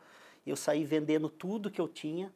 Eu 0.46 0.56
saí 0.56 0.84
vendendo 0.84 1.28
tudo 1.28 1.70
que 1.70 1.80
eu 1.80 1.88
tinha, 1.88 2.32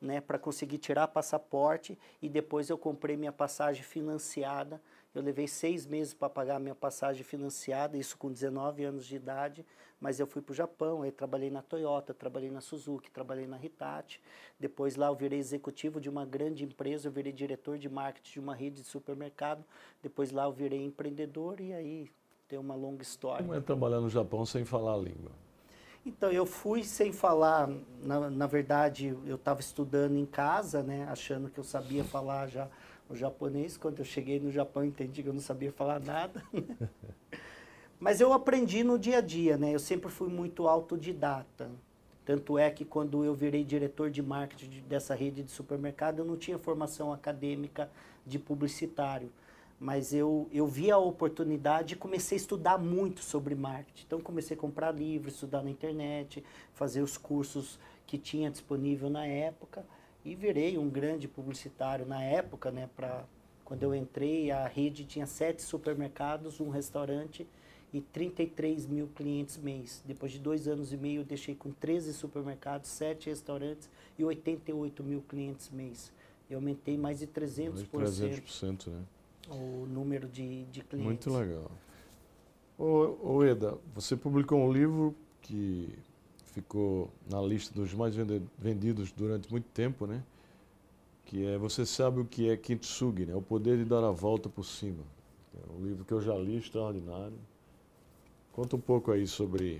né, 0.00 0.20
para 0.20 0.38
conseguir 0.38 0.78
tirar 0.78 1.06
passaporte 1.08 1.96
e 2.20 2.28
depois 2.28 2.68
eu 2.68 2.76
comprei 2.76 3.16
minha 3.16 3.32
passagem 3.32 3.82
financiada 3.82 4.80
eu 5.14 5.22
levei 5.22 5.46
seis 5.46 5.86
meses 5.86 6.14
para 6.14 6.30
pagar 6.30 6.56
a 6.56 6.58
minha 6.58 6.74
passagem 6.74 7.22
financiada, 7.22 7.98
isso 7.98 8.16
com 8.16 8.32
19 8.32 8.84
anos 8.84 9.06
de 9.06 9.16
idade, 9.16 9.64
mas 10.00 10.18
eu 10.18 10.26
fui 10.26 10.40
para 10.40 10.52
o 10.52 10.54
Japão, 10.54 11.02
aí 11.02 11.12
trabalhei 11.12 11.50
na 11.50 11.60
Toyota, 11.60 12.14
trabalhei 12.14 12.50
na 12.50 12.60
Suzuki, 12.60 13.10
trabalhei 13.10 13.46
na 13.46 13.62
Hitachi. 13.62 14.20
Depois 14.58 14.96
lá 14.96 15.08
eu 15.08 15.14
virei 15.14 15.38
executivo 15.38 16.00
de 16.00 16.08
uma 16.08 16.24
grande 16.24 16.64
empresa, 16.64 17.08
eu 17.08 17.12
virei 17.12 17.32
diretor 17.32 17.78
de 17.78 17.88
marketing 17.88 18.32
de 18.32 18.40
uma 18.40 18.54
rede 18.54 18.82
de 18.82 18.88
supermercado. 18.88 19.64
Depois 20.02 20.32
lá 20.32 20.44
eu 20.44 20.52
virei 20.52 20.82
empreendedor 20.82 21.60
e 21.60 21.72
aí 21.72 22.10
tem 22.48 22.58
uma 22.58 22.74
longa 22.74 23.02
história. 23.02 23.44
Como 23.44 23.54
é 23.54 23.60
trabalhar 23.60 24.00
no 24.00 24.08
Japão 24.08 24.44
sem 24.44 24.64
falar 24.64 24.94
a 24.94 24.98
língua? 24.98 25.30
Então, 26.04 26.32
eu 26.32 26.44
fui 26.44 26.82
sem 26.82 27.12
falar, 27.12 27.70
na, 28.02 28.28
na 28.28 28.46
verdade, 28.48 29.16
eu 29.24 29.36
estava 29.36 29.60
estudando 29.60 30.16
em 30.16 30.26
casa, 30.26 30.82
né, 30.82 31.06
achando 31.08 31.48
que 31.48 31.60
eu 31.60 31.62
sabia 31.62 32.02
falar 32.02 32.48
já 32.48 32.68
o 33.12 33.16
japonês. 33.16 33.76
Quando 33.76 33.98
eu 33.98 34.04
cheguei 34.04 34.40
no 34.40 34.50
Japão, 34.50 34.84
entendi 34.84 35.22
que 35.22 35.28
eu 35.28 35.32
não 35.32 35.40
sabia 35.40 35.72
falar 35.72 36.00
nada. 36.00 36.42
Né? 36.52 36.88
Mas 38.00 38.20
eu 38.20 38.32
aprendi 38.32 38.82
no 38.82 38.98
dia 38.98 39.18
a 39.18 39.20
dia, 39.20 39.56
né? 39.56 39.72
Eu 39.72 39.78
sempre 39.78 40.10
fui 40.10 40.28
muito 40.28 40.66
autodidata. 40.66 41.70
Tanto 42.24 42.58
é 42.58 42.70
que 42.70 42.84
quando 42.84 43.24
eu 43.24 43.34
virei 43.34 43.64
diretor 43.64 44.10
de 44.10 44.22
marketing 44.22 44.82
dessa 44.88 45.14
rede 45.14 45.42
de 45.42 45.50
supermercado, 45.50 46.20
eu 46.20 46.24
não 46.24 46.36
tinha 46.36 46.58
formação 46.58 47.12
acadêmica 47.12 47.90
de 48.26 48.38
publicitário. 48.38 49.30
Mas 49.78 50.14
eu, 50.14 50.48
eu 50.52 50.66
vi 50.66 50.90
a 50.90 50.98
oportunidade 50.98 51.94
e 51.94 51.96
comecei 51.96 52.36
a 52.36 52.40
estudar 52.40 52.78
muito 52.78 53.20
sobre 53.20 53.54
marketing. 53.54 54.04
Então, 54.06 54.20
comecei 54.20 54.56
a 54.56 54.60
comprar 54.60 54.92
livros, 54.92 55.34
estudar 55.34 55.62
na 55.62 55.70
internet, 55.70 56.44
fazer 56.74 57.02
os 57.02 57.16
cursos 57.16 57.78
que 58.06 58.16
tinha 58.16 58.50
disponível 58.50 59.10
na 59.10 59.26
época 59.26 59.84
e 60.24 60.34
virei 60.34 60.78
um 60.78 60.88
grande 60.88 61.26
publicitário 61.26 62.06
na 62.06 62.22
época, 62.22 62.70
né? 62.70 62.88
Pra, 62.96 63.24
quando 63.64 63.82
eu 63.82 63.94
entrei, 63.94 64.50
a 64.50 64.66
rede 64.66 65.04
tinha 65.04 65.26
sete 65.26 65.62
supermercados, 65.62 66.60
um 66.60 66.70
restaurante 66.70 67.46
e 67.92 68.00
33 68.00 68.86
mil 68.86 69.08
clientes 69.08 69.58
mês. 69.58 70.02
Depois 70.06 70.32
de 70.32 70.38
dois 70.38 70.66
anos 70.66 70.92
e 70.92 70.96
meio, 70.96 71.20
eu 71.20 71.24
deixei 71.24 71.54
com 71.54 71.70
13 71.72 72.12
supermercados, 72.14 72.88
sete 72.90 73.28
restaurantes 73.28 73.88
e 74.18 74.24
88 74.24 75.02
mil 75.02 75.22
clientes 75.22 75.70
mês. 75.70 76.12
Eu 76.48 76.58
aumentei 76.58 76.96
mais 76.96 77.18
de 77.18 77.26
300%, 77.26 77.86
mais 77.92 78.16
de 78.16 78.22
300% 78.26 78.86
né? 78.88 79.02
o 79.50 79.86
número 79.86 80.28
de, 80.28 80.64
de 80.66 80.82
clientes. 80.82 81.26
Muito 81.26 81.32
legal. 81.32 81.70
Ô, 82.78 83.36
ô 83.36 83.44
Eda, 83.44 83.78
você 83.94 84.16
publicou 84.16 84.58
um 84.58 84.72
livro 84.72 85.14
que 85.40 85.98
ficou 86.52 87.10
na 87.28 87.40
lista 87.40 87.74
dos 87.74 87.92
mais 87.94 88.14
vendidos 88.58 89.10
durante 89.10 89.50
muito 89.50 89.66
tempo, 89.72 90.06
né? 90.06 90.22
Que 91.24 91.46
é 91.46 91.58
Você 91.58 91.84
Sabe 91.86 92.20
o 92.20 92.24
que 92.24 92.48
é 92.48 92.56
Kintsugi, 92.56 93.26
né? 93.26 93.34
O 93.34 93.42
Poder 93.42 93.78
de 93.78 93.84
Dar 93.84 94.04
a 94.04 94.10
Volta 94.10 94.48
por 94.48 94.64
Cima. 94.64 95.02
É 95.56 95.72
um 95.72 95.84
livro 95.84 96.04
que 96.04 96.12
eu 96.12 96.20
já 96.20 96.34
li, 96.34 96.56
extraordinário. 96.56 97.36
Conta 98.52 98.76
um 98.76 98.80
pouco 98.80 99.10
aí 99.10 99.26
sobre... 99.26 99.78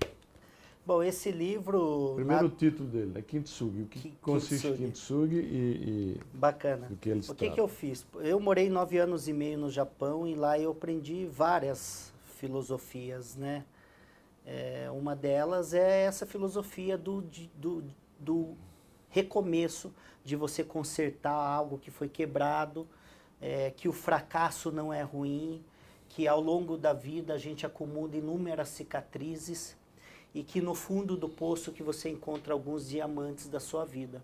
Bom, 0.85 1.01
esse 1.01 1.31
livro... 1.31 2.13
Primeiro 2.15 2.49
na... 2.49 2.49
título 2.49 2.89
dele, 2.89 3.11
né? 3.13 3.21
Kintsugi. 3.21 3.83
O 3.83 3.85
que 3.85 4.09
K 4.09 4.15
consiste 4.21 4.67
Kintsugi, 4.67 4.83
Kintsugi 4.83 5.35
e, 5.35 6.17
e... 6.17 6.37
Bacana. 6.37 6.87
O 6.91 6.97
que 6.97 7.09
eles 7.09 7.29
O 7.29 7.35
que, 7.35 7.51
que 7.51 7.59
eu 7.59 7.67
fiz? 7.67 8.05
Eu 8.15 8.39
morei 8.39 8.69
nove 8.69 8.97
anos 8.97 9.27
e 9.27 9.33
meio 9.33 9.59
no 9.59 9.69
Japão 9.69 10.27
e 10.27 10.33
lá 10.33 10.59
eu 10.59 10.71
aprendi 10.71 11.25
várias 11.27 12.11
filosofias, 12.37 13.35
né? 13.35 13.63
É, 14.45 14.89
uma 14.91 15.15
delas 15.15 15.73
é 15.73 16.03
essa 16.03 16.25
filosofia 16.25 16.97
do, 16.97 17.21
do, 17.55 17.83
do 18.19 18.57
recomeço, 19.09 19.93
de 20.23 20.35
você 20.35 20.63
consertar 20.63 21.33
algo 21.33 21.77
que 21.77 21.91
foi 21.91 22.09
quebrado, 22.09 22.87
é, 23.41 23.71
que 23.71 23.87
o 23.87 23.93
fracasso 23.93 24.71
não 24.71 24.93
é 24.93 25.01
ruim, 25.01 25.63
que 26.09 26.27
ao 26.27 26.39
longo 26.39 26.77
da 26.77 26.93
vida 26.93 27.33
a 27.33 27.37
gente 27.37 27.65
acumula 27.65 28.15
inúmeras 28.15 28.69
cicatrizes 28.69 29.75
e 30.33 30.43
que 30.43 30.61
no 30.61 30.73
fundo 30.73 31.15
do 31.15 31.29
poço 31.29 31.71
que 31.71 31.83
você 31.83 32.09
encontra 32.09 32.53
alguns 32.53 32.89
diamantes 32.89 33.47
da 33.47 33.59
sua 33.59 33.85
vida. 33.85 34.23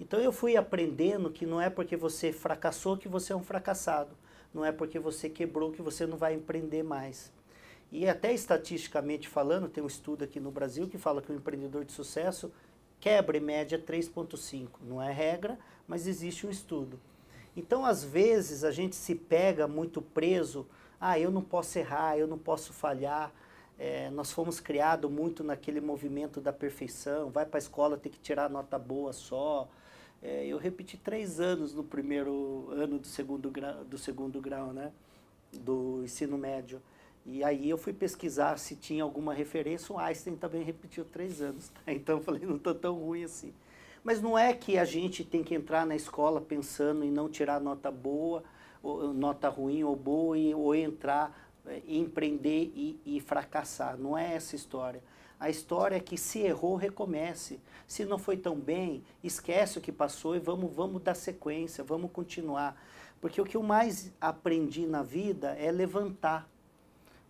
Então 0.00 0.20
eu 0.20 0.30
fui 0.30 0.56
aprendendo 0.56 1.30
que 1.30 1.46
não 1.46 1.60
é 1.60 1.68
porque 1.68 1.96
você 1.96 2.32
fracassou 2.32 2.96
que 2.96 3.08
você 3.08 3.32
é 3.32 3.36
um 3.36 3.42
fracassado, 3.42 4.16
não 4.54 4.64
é 4.64 4.70
porque 4.70 4.98
você 4.98 5.28
quebrou 5.28 5.72
que 5.72 5.82
você 5.82 6.06
não 6.06 6.16
vai 6.16 6.34
empreender 6.34 6.82
mais. 6.82 7.32
E 7.90 8.08
até 8.08 8.32
estatisticamente 8.32 9.28
falando, 9.28 9.68
tem 9.68 9.82
um 9.82 9.86
estudo 9.86 10.24
aqui 10.24 10.38
no 10.38 10.50
Brasil 10.50 10.88
que 10.88 10.98
fala 10.98 11.22
que 11.22 11.32
o 11.32 11.34
empreendedor 11.34 11.84
de 11.84 11.92
sucesso 11.92 12.52
quebra 13.00 13.36
em 13.36 13.40
média 13.40 13.78
3,5. 13.78 14.68
Não 14.82 15.00
é 15.02 15.10
regra, 15.10 15.58
mas 15.86 16.06
existe 16.06 16.46
um 16.46 16.50
estudo. 16.50 17.00
Então, 17.56 17.84
às 17.84 18.04
vezes, 18.04 18.62
a 18.62 18.70
gente 18.70 18.94
se 18.94 19.14
pega 19.14 19.66
muito 19.66 20.02
preso, 20.02 20.66
ah, 21.00 21.18
eu 21.18 21.30
não 21.30 21.42
posso 21.42 21.78
errar, 21.78 22.18
eu 22.18 22.26
não 22.26 22.38
posso 22.38 22.72
falhar. 22.72 23.32
É, 23.78 24.10
nós 24.10 24.32
fomos 24.32 24.60
criados 24.60 25.10
muito 25.10 25.42
naquele 25.42 25.80
movimento 25.80 26.40
da 26.40 26.52
perfeição, 26.52 27.30
vai 27.30 27.46
para 27.46 27.58
a 27.58 27.60
escola, 27.60 27.96
tem 27.96 28.10
que 28.10 28.18
tirar 28.18 28.50
nota 28.50 28.78
boa 28.78 29.12
só. 29.12 29.68
É, 30.20 30.46
eu 30.46 30.58
repeti 30.58 30.96
três 30.96 31.38
anos 31.38 31.72
no 31.72 31.84
primeiro 31.84 32.68
ano 32.72 32.98
do 32.98 33.06
segundo 33.06 33.50
grau, 33.50 33.84
do 33.84 33.96
segundo 33.96 34.40
grau 34.40 34.72
né, 34.72 34.92
do 35.52 36.02
ensino 36.02 36.36
médio. 36.36 36.82
E 37.26 37.44
aí 37.44 37.68
eu 37.68 37.76
fui 37.76 37.92
pesquisar 37.92 38.58
se 38.58 38.74
tinha 38.76 39.02
alguma 39.02 39.34
referência, 39.34 39.94
o 39.94 39.98
Einstein 39.98 40.36
também 40.36 40.62
repetiu 40.62 41.04
três 41.04 41.42
anos. 41.42 41.70
Então 41.86 42.18
eu 42.18 42.22
falei, 42.22 42.46
não 42.46 42.56
estou 42.56 42.74
tão 42.74 42.94
ruim 42.94 43.24
assim. 43.24 43.52
Mas 44.02 44.22
não 44.22 44.38
é 44.38 44.54
que 44.54 44.78
a 44.78 44.84
gente 44.84 45.24
tem 45.24 45.42
que 45.42 45.54
entrar 45.54 45.86
na 45.86 45.96
escola 45.96 46.40
pensando 46.40 47.04
em 47.04 47.10
não 47.10 47.28
tirar 47.28 47.60
nota 47.60 47.90
boa, 47.90 48.42
ou, 48.82 49.12
nota 49.12 49.48
ruim 49.48 49.84
ou 49.84 49.94
boa, 49.94 50.38
e, 50.38 50.54
ou 50.54 50.74
entrar, 50.74 51.50
é, 51.66 51.82
empreender 51.86 52.72
e, 52.74 53.00
e 53.04 53.20
fracassar. 53.20 53.98
Não 53.98 54.16
é 54.16 54.34
essa 54.34 54.56
história. 54.56 55.02
A 55.40 55.48
história 55.48 55.96
é 55.96 56.00
que 56.00 56.16
se 56.16 56.40
errou, 56.40 56.74
recomece. 56.74 57.60
Se 57.86 58.04
não 58.04 58.18
foi 58.18 58.36
tão 58.36 58.56
bem, 58.56 59.04
esquece 59.22 59.78
o 59.78 59.80
que 59.80 59.92
passou 59.92 60.34
e 60.34 60.40
vamos, 60.40 60.74
vamos 60.74 61.00
dar 61.02 61.14
sequência, 61.14 61.84
vamos 61.84 62.10
continuar. 62.10 62.80
Porque 63.20 63.40
o 63.40 63.44
que 63.44 63.56
eu 63.56 63.62
mais 63.62 64.12
aprendi 64.20 64.86
na 64.86 65.02
vida 65.02 65.50
é 65.50 65.70
levantar. 65.70 66.48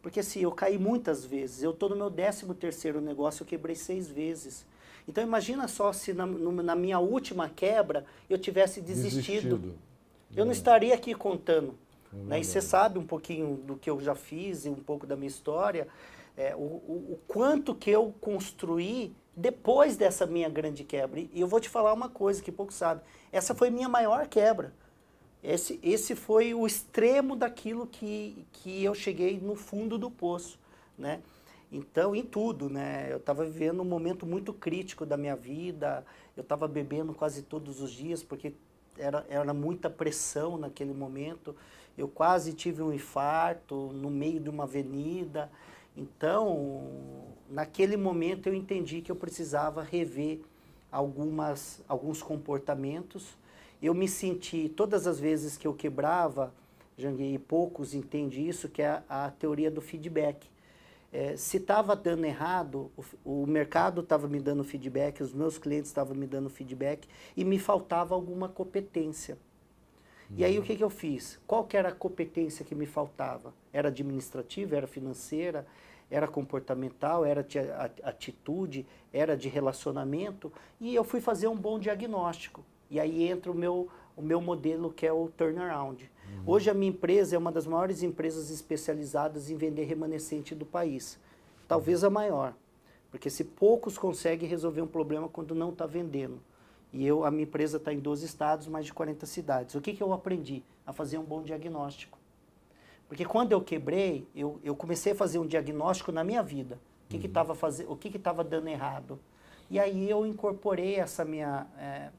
Porque 0.03 0.21
assim, 0.21 0.41
eu 0.41 0.53
caí 0.53 0.79
muitas 0.79 1.25
vezes. 1.25 1.63
Eu 1.63 1.73
estou 1.73 1.89
no 1.89 1.97
meu 1.97 2.11
13 2.11 2.47
terceiro 2.55 3.01
negócio, 3.01 3.43
eu 3.43 3.47
quebrei 3.47 3.75
seis 3.75 4.09
vezes. 4.09 4.67
Então 5.07 5.25
imagina 5.25 5.67
só 5.67 5.93
se 5.93 6.13
na, 6.13 6.27
na 6.27 6.77
minha 6.77 6.99
última 6.99 7.49
quebra 7.49 8.05
eu 8.29 8.39
tivesse 8.39 8.81
desistido. 8.81 9.57
desistido. 9.57 9.79
Eu 10.37 10.45
não 10.45 10.53
estaria 10.53 10.95
aqui 10.95 11.15
contando. 11.15 11.75
É 12.13 12.17
né? 12.17 12.41
E 12.41 12.45
você 12.45 12.61
sabe 12.61 12.99
um 12.99 13.07
pouquinho 13.07 13.57
do 13.57 13.77
que 13.77 13.89
eu 13.89 14.01
já 14.01 14.15
fiz 14.15 14.67
e 14.67 14.69
um 14.69 14.75
pouco 14.75 15.07
da 15.07 15.17
minha 15.17 15.29
história. 15.29 15.89
É, 16.37 16.55
o, 16.55 16.59
o, 16.59 17.13
o 17.13 17.21
quanto 17.27 17.75
que 17.75 17.91
eu 17.91 18.15
construí 18.21 19.13
depois 19.35 19.97
dessa 19.97 20.27
minha 20.27 20.49
grande 20.49 20.85
quebra. 20.85 21.21
E 21.21 21.31
eu 21.35 21.47
vou 21.47 21.61
te 21.61 21.69
falar 21.69 21.93
uma 21.93 22.09
coisa 22.09 22.43
que 22.43 22.51
pouco 22.51 22.73
sabe. 22.73 23.01
Essa 23.33 23.55
foi 23.55 23.71
minha 23.71 23.89
maior 23.89 24.27
quebra. 24.27 24.73
Esse, 25.43 25.79
esse 25.83 26.15
foi 26.15 26.53
o 26.53 26.67
extremo 26.67 27.37
daquilo 27.37 27.87
que, 27.87 28.45
que 28.53 28.83
eu 28.83 28.95
cheguei 28.95 29.39
no 29.41 29.55
fundo 29.55 29.97
do 29.97 30.11
poço, 30.11 30.59
né? 30.97 31.21
Então, 31.71 32.17
em 32.17 32.25
tudo, 32.25 32.69
né? 32.69 33.13
Eu 33.13 33.19
estava 33.19 33.45
vivendo 33.45 33.81
um 33.81 33.85
momento 33.85 34.27
muito 34.27 34.53
crítico 34.53 35.05
da 35.05 35.17
minha 35.17 35.37
vida, 35.37 36.05
eu 36.37 36.43
estava 36.43 36.67
bebendo 36.67 37.13
quase 37.13 37.43
todos 37.43 37.81
os 37.81 37.93
dias, 37.93 38.23
porque 38.23 38.53
era, 38.97 39.25
era 39.29 39.55
muita 39.55 39.89
pressão 39.89 40.57
naquele 40.57 40.93
momento. 40.93 41.55
Eu 41.97 42.09
quase 42.09 42.53
tive 42.53 42.83
um 42.83 42.93
infarto 42.93 43.91
no 43.93 44.11
meio 44.11 44.41
de 44.41 44.49
uma 44.49 44.65
avenida. 44.65 45.51
Então, 45.97 46.91
naquele 47.51 47.97
momento 47.97 48.47
eu 48.47 48.55
entendi 48.55 49.01
que 49.01 49.11
eu 49.11 49.17
precisava 49.17 49.83
rever 49.83 50.41
algumas, 50.91 51.83
alguns 51.89 52.23
comportamentos. 52.23 53.37
Eu 53.83 53.95
me 53.95 54.09
senti, 54.09 54.69
todas 54.69 55.07
as 55.07 55.21
vezes 55.21 55.57
que 55.57 55.67
eu 55.67 55.75
quebrava, 55.75 56.53
Janguei, 56.97 57.35
e 57.35 57.39
poucos 57.39 57.95
entendem 57.95 58.49
isso, 58.49 58.69
que 58.69 58.83
é 58.83 59.03
a, 59.09 59.27
a 59.27 59.31
teoria 59.31 59.71
do 59.71 59.81
feedback 59.81 60.49
é, 61.13 61.37
se 61.37 61.57
estava 61.57 61.97
dando 61.97 62.25
errado, 62.25 62.91
o, 63.25 63.43
o 63.43 63.47
mercado 63.47 64.03
estava 64.03 64.29
me 64.29 64.39
dando 64.41 64.63
feedback, 64.63 65.23
os 65.23 65.33
meus 65.33 65.59
clientes 65.59 65.89
estavam 65.89 66.15
me 66.15 66.27
dando 66.27 66.51
feedback 66.51 67.09
e 67.37 67.45
me 67.45 67.59
faltava 67.59 68.15
alguma 68.15 68.49
competência. 68.49 69.39
Uhum. 70.29 70.37
E 70.37 70.45
aí 70.45 70.59
o 70.59 70.63
que, 70.63 70.77
que 70.77 70.85
eu 70.85 70.91
fiz? 70.91 71.41
Qual 71.47 71.65
que 71.65 71.77
era 71.77 71.89
a 71.89 71.95
competência 71.95 72.65
que 72.65 72.75
me 72.75 72.85
faltava? 72.85 73.55
Era 73.73 73.89
administrativa, 73.89 74.77
era 74.77 74.87
financeira, 74.87 75.67
era 76.11 76.29
comportamental, 76.29 77.25
era 77.25 77.43
de 77.43 77.59
atitude, 78.03 78.87
era 79.13 79.37
de 79.37 79.49
relacionamento, 79.49 80.53
e 80.81 80.95
eu 80.95 81.05
fui 81.05 81.21
fazer 81.21 81.49
um 81.49 81.57
bom 81.57 81.79
diagnóstico. 81.79 82.65
E 82.91 82.99
aí 82.99 83.29
entra 83.29 83.51
o 83.51 83.55
meu, 83.55 83.89
o 84.17 84.23
meu 84.23 84.41
modelo 84.41 84.93
que 84.93 85.07
é 85.07 85.13
o 85.13 85.29
turnaround. 85.29 86.11
Uhum. 86.29 86.43
Hoje 86.47 86.71
a 86.71 86.75
minha 86.75 86.91
empresa 86.91 87.37
é 87.37 87.39
uma 87.39 87.53
das 87.53 87.67
maiores 87.67 88.03
empresas 88.03 88.51
especializadas 88.51 89.51
em 89.51 89.57
vender 89.57 89.85
remanescente 89.85 90.55
do 90.55 90.65
país. 90.65 91.19
Talvez 91.67 92.03
a 92.03 92.11
maior. 92.11 92.55
Porque 93.11 93.31
se 93.31 93.45
poucos 93.45 93.97
conseguem 93.97 94.49
resolver 94.49 94.83
um 94.83 94.87
problema 94.87 95.29
quando 95.29 95.55
não 95.55 95.71
está 95.71 95.87
vendendo. 95.87 96.41
E 96.93 97.07
eu, 97.07 97.25
a 97.25 97.31
minha 97.31 97.45
empresa 97.45 97.77
está 97.77 97.93
em 97.93 97.99
12 97.99 98.25
estados, 98.25 98.67
mais 98.67 98.87
de 98.87 98.95
40 98.95 99.27
cidades. 99.27 99.75
O 99.75 99.81
que, 99.81 99.93
que 99.93 100.03
eu 100.03 100.13
aprendi? 100.13 100.63
A 100.87 100.93
fazer 100.93 101.19
um 101.19 101.25
bom 101.25 101.43
diagnóstico. 101.43 102.19
Porque 103.07 103.25
quando 103.25 103.53
eu 103.53 103.61
quebrei, 103.61 104.27
eu, 104.35 104.59
eu 104.63 104.75
comecei 104.75 105.13
a 105.13 105.15
fazer 105.15 105.39
um 105.39 105.47
diagnóstico 105.47 106.13
na 106.13 106.25
minha 106.25 106.43
vida. 106.43 106.79
O 107.05 107.09
que 107.09 107.17
uhum. 107.17 107.25
estava 107.25 107.55
que 107.99 108.17
estava 108.17 108.45
dando 108.45 108.69
errado. 108.69 109.19
E 109.71 109.79
aí 109.79 110.09
eu 110.09 110.27
incorporei 110.27 110.97
essa 110.97 111.25
minha 111.25 111.67
é, 111.79 112.11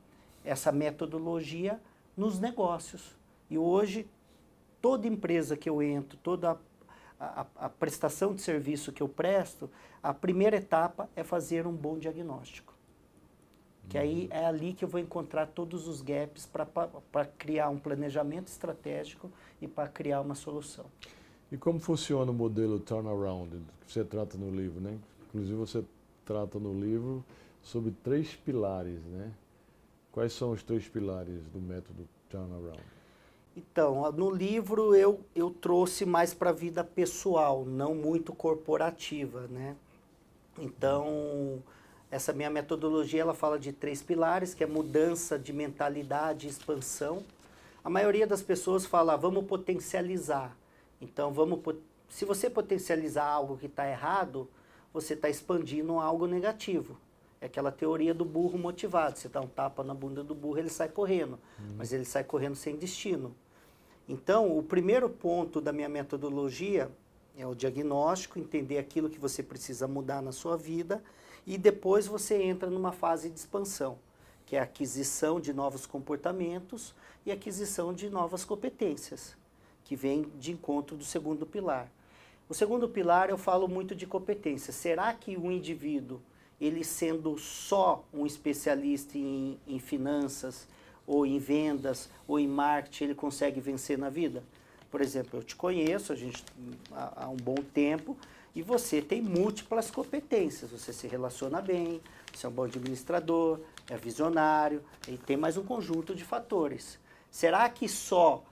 essa 0.43 0.71
metodologia 0.71 1.79
nos 2.15 2.39
negócios. 2.39 3.17
E 3.49 3.57
hoje, 3.57 4.07
toda 4.81 5.07
empresa 5.07 5.57
que 5.57 5.69
eu 5.69 5.81
entro, 5.81 6.17
toda 6.21 6.57
a, 7.19 7.41
a, 7.41 7.45
a, 7.65 7.69
prestação 7.69 8.33
de 8.33 8.41
serviço 8.41 8.91
que 8.91 9.01
eu 9.01 9.09
presto, 9.09 9.69
a 10.01 10.13
primeira 10.13 10.57
etapa 10.57 11.09
é 11.15 11.23
fazer 11.23 11.67
um 11.67 11.73
bom 11.73 11.97
diagnóstico. 11.97 12.73
Que 13.89 13.97
aí 13.97 14.27
é 14.29 14.45
ali 14.45 14.73
que 14.73 14.85
eu 14.85 14.87
vou 14.87 14.99
encontrar 14.99 15.47
todos 15.47 15.87
os 15.87 16.01
gaps 16.01 16.45
para 16.45 17.25
criar 17.25 17.69
um 17.69 17.79
planejamento 17.79 18.47
estratégico 18.47 19.31
e 19.59 19.67
para 19.67 19.89
criar 19.89 20.21
uma 20.21 20.35
solução. 20.35 20.85
E 21.51 21.57
como 21.57 21.79
funciona 21.79 22.29
o 22.29 22.33
modelo 22.33 22.79
turnaround 22.79 23.49
que 23.87 23.91
você 23.91 24.03
trata 24.03 24.37
no 24.37 24.51
livro, 24.51 24.79
né? 24.79 24.95
Inclusive 25.27 25.55
você 25.55 25.83
trata 26.23 26.59
no 26.59 26.79
livro 26.79 27.25
sobre 27.63 27.91
três 28.03 28.35
pilares, 28.35 29.03
né? 29.05 29.31
Quais 30.11 30.33
são 30.33 30.51
os 30.51 30.63
três 30.63 30.87
pilares 30.87 31.47
do 31.53 31.59
método 31.59 32.07
turnaround? 32.29 32.79
Então, 33.55 34.11
no 34.11 34.29
livro 34.29 34.95
eu, 34.95 35.19
eu 35.35 35.49
trouxe 35.49 36.05
mais 36.05 36.33
para 36.33 36.49
a 36.49 36.53
vida 36.53 36.83
pessoal, 36.83 37.65
não 37.65 37.93
muito 37.93 38.33
corporativa, 38.33 39.47
né? 39.47 39.75
Então, 40.57 41.61
essa 42.11 42.33
minha 42.33 42.49
metodologia 42.49 43.21
ela 43.21 43.33
fala 43.33 43.59
de 43.59 43.71
três 43.71 44.01
pilares, 44.01 44.53
que 44.53 44.63
é 44.63 44.67
mudança 44.67 45.37
de 45.37 45.53
mentalidade 45.53 46.47
e 46.47 46.49
expansão. 46.49 47.23
A 47.83 47.89
maioria 47.89 48.25
das 48.25 48.41
pessoas 48.41 48.85
fala, 48.85 49.13
ah, 49.13 49.17
vamos 49.17 49.45
potencializar. 49.45 50.55
Então, 51.01 51.31
vamos 51.31 51.59
se 52.09 52.25
você 52.25 52.49
potencializar 52.49 53.25
algo 53.25 53.57
que 53.57 53.67
está 53.67 53.87
errado, 53.87 54.49
você 54.91 55.13
está 55.13 55.29
expandindo 55.29 55.99
algo 55.99 56.25
negativo. 56.25 56.97
É 57.41 57.45
aquela 57.45 57.71
teoria 57.71 58.13
do 58.13 58.25
burro 58.25 58.57
motivado. 58.57 59.17
Você 59.17 59.29
dá 59.29 59.39
um 59.39 59.47
tapa 59.47 59.83
na 59.83 59.93
bunda 59.93 60.23
do 60.23 60.35
burro, 60.35 60.57
ele 60.57 60.69
sai 60.69 60.89
correndo. 60.89 61.39
Uhum. 61.59 61.75
Mas 61.77 61.93
ele 61.93 62.05
sai 62.05 62.23
correndo 62.23 62.55
sem 62.55 62.75
destino. 62.75 63.33
Então, 64.07 64.57
o 64.57 64.63
primeiro 64.63 65.09
ponto 65.09 65.61
da 65.61 65.71
minha 65.71 65.87
metodologia 65.87 66.91
é 67.37 67.45
o 67.45 67.55
diagnóstico, 67.55 68.39
entender 68.39 68.77
aquilo 68.77 69.09
que 69.09 69.19
você 69.19 69.41
precisa 69.41 69.87
mudar 69.87 70.21
na 70.21 70.31
sua 70.31 70.57
vida. 70.57 71.01
E 71.47 71.57
depois 71.57 72.07
você 72.07 72.41
entra 72.41 72.69
numa 72.69 72.91
fase 72.91 73.29
de 73.29 73.39
expansão, 73.39 73.97
que 74.45 74.55
é 74.55 74.59
a 74.59 74.63
aquisição 74.63 75.39
de 75.39 75.53
novos 75.53 75.85
comportamentos 75.85 76.93
e 77.25 77.31
aquisição 77.31 77.93
de 77.93 78.09
novas 78.09 78.43
competências, 78.43 79.37
que 79.83 79.95
vem 79.95 80.29
de 80.37 80.51
encontro 80.51 80.97
do 80.97 81.05
segundo 81.05 81.45
pilar. 81.45 81.89
O 82.49 82.53
segundo 82.53 82.89
pilar 82.89 83.29
eu 83.29 83.37
falo 83.37 83.67
muito 83.67 83.95
de 83.95 84.05
competência. 84.07 84.73
Será 84.73 85.13
que 85.13 85.37
o 85.37 85.51
indivíduo 85.51 86.19
ele 86.59 86.83
sendo 86.83 87.37
só 87.37 88.03
um 88.13 88.25
especialista 88.25 89.17
em, 89.17 89.57
em 89.67 89.79
finanças, 89.79 90.67
ou 91.05 91.25
em 91.25 91.39
vendas, 91.39 92.09
ou 92.27 92.39
em 92.39 92.47
marketing, 92.47 93.05
ele 93.05 93.15
consegue 93.15 93.59
vencer 93.59 93.97
na 93.97 94.09
vida? 94.09 94.43
Por 94.91 95.01
exemplo, 95.01 95.39
eu 95.39 95.43
te 95.43 95.55
conheço, 95.55 96.13
a 96.13 96.15
gente 96.15 96.43
há, 96.91 97.25
há 97.25 97.29
um 97.29 97.37
bom 97.37 97.55
tempo, 97.73 98.15
e 98.55 98.61
você 98.61 99.01
tem 99.01 99.21
múltiplas 99.21 99.89
competências. 99.89 100.71
Você 100.71 100.91
se 100.91 101.07
relaciona 101.07 101.61
bem, 101.61 102.01
você 102.33 102.45
é 102.45 102.49
um 102.49 102.51
bom 102.51 102.63
administrador, 102.63 103.59
é 103.89 103.95
visionário, 103.97 104.83
e 105.07 105.17
tem 105.17 105.37
mais 105.37 105.57
um 105.57 105.63
conjunto 105.63 106.13
de 106.13 106.23
fatores. 106.23 106.99
Será 107.31 107.69
que 107.69 107.87
só 107.87 108.43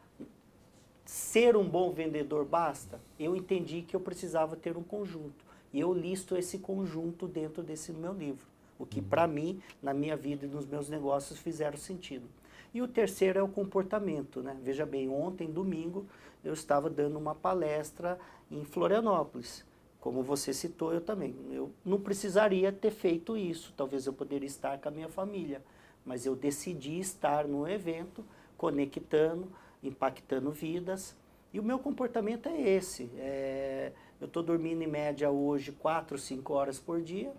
ser 1.06 1.56
um 1.56 1.68
bom 1.68 1.92
vendedor 1.92 2.46
basta? 2.46 3.00
Eu 3.20 3.36
entendi 3.36 3.82
que 3.82 3.96
eu 3.96 4.00
precisava 4.00 4.56
ter 4.56 4.78
um 4.78 4.84
conjunto. 4.84 5.47
E 5.74 5.80
eu 5.80 5.94
listo 5.94 6.38
esse 6.38 6.60
conjunto 6.60 7.28
dentro 7.28 7.62
desse 7.62 7.92
meu 7.92 8.14
livro, 8.14 8.46
o 8.80 8.86
que 8.86 9.02
para 9.02 9.26
uhum. 9.26 9.34
mim, 9.34 9.62
na 9.82 9.94
minha 9.94 10.16
vida 10.16 10.46
e 10.46 10.50
nos 10.50 10.66
meus 10.66 10.90
negócios 10.90 11.40
fizeram 11.40 11.78
sentido. 11.78 12.28
E 12.74 12.82
o 12.82 12.88
terceiro 12.88 13.40
é 13.40 13.44
o 13.44 13.48
comportamento, 13.48 14.42
né? 14.42 14.56
Veja 14.62 14.86
bem, 14.86 15.10
ontem, 15.10 15.50
domingo, 15.50 16.06
eu 16.44 16.54
estava 16.54 16.90
dando 16.90 17.18
uma 17.18 17.34
palestra 17.34 18.20
em 18.52 18.64
Florianópolis. 18.64 19.66
Como 20.00 20.22
você 20.22 20.54
citou, 20.54 20.94
eu 20.94 21.02
também. 21.02 21.36
Eu 21.52 21.72
não 21.84 22.00
precisaria 22.00 22.72
ter 22.72 22.92
feito 22.92 23.36
isso, 23.36 23.74
talvez 23.76 24.06
eu 24.06 24.14
poderia 24.14 24.48
estar 24.48 24.78
com 24.78 24.88
a 24.88 24.92
minha 24.92 25.10
família, 25.10 25.62
mas 26.06 26.26
eu 26.26 26.36
decidi 26.36 27.00
estar 27.00 27.48
no 27.48 27.68
evento, 27.68 28.24
conectando, 28.58 29.48
impactando 29.84 30.52
vidas. 30.52 31.16
E 31.52 31.60
o 31.60 31.64
meu 31.64 31.80
comportamento 31.80 32.48
é 32.48 32.62
esse. 32.62 33.10
É 33.18 33.92
eu 34.20 34.28
estou 34.28 34.42
dormindo 34.42 34.82
em 34.82 34.88
média 34.88 35.30
hoje 35.30 35.72
4, 35.72 36.18
5 36.18 36.54
horas 36.54 36.80
por 36.80 37.02
dia, 37.02 37.32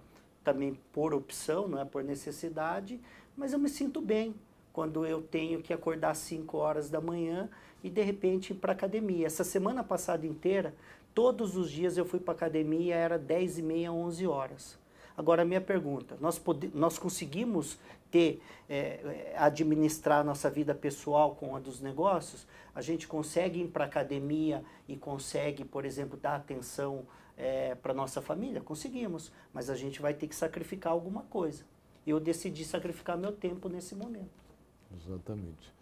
também 0.44 0.78
por 0.92 1.12
opção, 1.12 1.68
não 1.68 1.80
é 1.80 1.84
por 1.84 2.04
necessidade, 2.04 3.00
mas 3.36 3.52
eu 3.52 3.58
me 3.58 3.68
sinto 3.68 4.00
bem, 4.00 4.34
quando 4.72 5.04
eu 5.04 5.20
tenho 5.20 5.60
que 5.60 5.72
acordar 5.72 6.10
às 6.10 6.18
5 6.18 6.56
horas 6.56 6.88
da 6.88 7.00
manhã 7.00 7.50
e 7.82 7.90
de 7.90 8.02
repente 8.02 8.52
ir 8.52 8.56
para 8.56 8.72
academia. 8.72 9.26
Essa 9.26 9.42
semana 9.42 9.82
passada 9.82 10.24
inteira, 10.26 10.74
todos 11.12 11.56
os 11.56 11.70
dias 11.70 11.96
eu 11.96 12.04
fui 12.04 12.20
para 12.20 12.34
academia, 12.34 12.94
era 12.94 13.18
10 13.18 13.58
e 13.58 13.62
meia, 13.62 13.92
11 13.92 14.26
horas. 14.26 14.78
Agora, 15.16 15.44
minha 15.44 15.60
pergunta, 15.60 16.16
nós, 16.20 16.40
nós 16.72 16.96
conseguimos 16.96 17.76
ter, 18.10 18.42
é, 18.68 19.34
administrar 19.36 20.20
a 20.20 20.24
nossa 20.24 20.50
vida 20.50 20.74
pessoal 20.74 21.34
com 21.34 21.56
a 21.56 21.60
dos 21.60 21.80
negócios? 21.80 22.46
A 22.74 22.80
gente 22.80 23.06
consegue 23.06 23.60
ir 23.60 23.68
para 23.68 23.84
academia 23.84 24.64
e 24.86 24.96
consegue, 24.96 25.64
por 25.64 25.84
exemplo, 25.84 26.16
dar 26.16 26.36
atenção 26.36 27.06
é, 27.36 27.74
para 27.76 27.94
nossa 27.94 28.20
família? 28.20 28.60
Conseguimos, 28.60 29.32
mas 29.52 29.70
a 29.70 29.76
gente 29.76 30.02
vai 30.02 30.12
ter 30.12 30.26
que 30.26 30.34
sacrificar 30.34 30.92
alguma 30.92 31.22
coisa. 31.22 31.64
Eu 32.06 32.18
decidi 32.18 32.64
sacrificar 32.64 33.16
meu 33.16 33.32
tempo 33.32 33.68
nesse 33.68 33.94
momento. 33.94 34.30
Exatamente. 34.96 35.72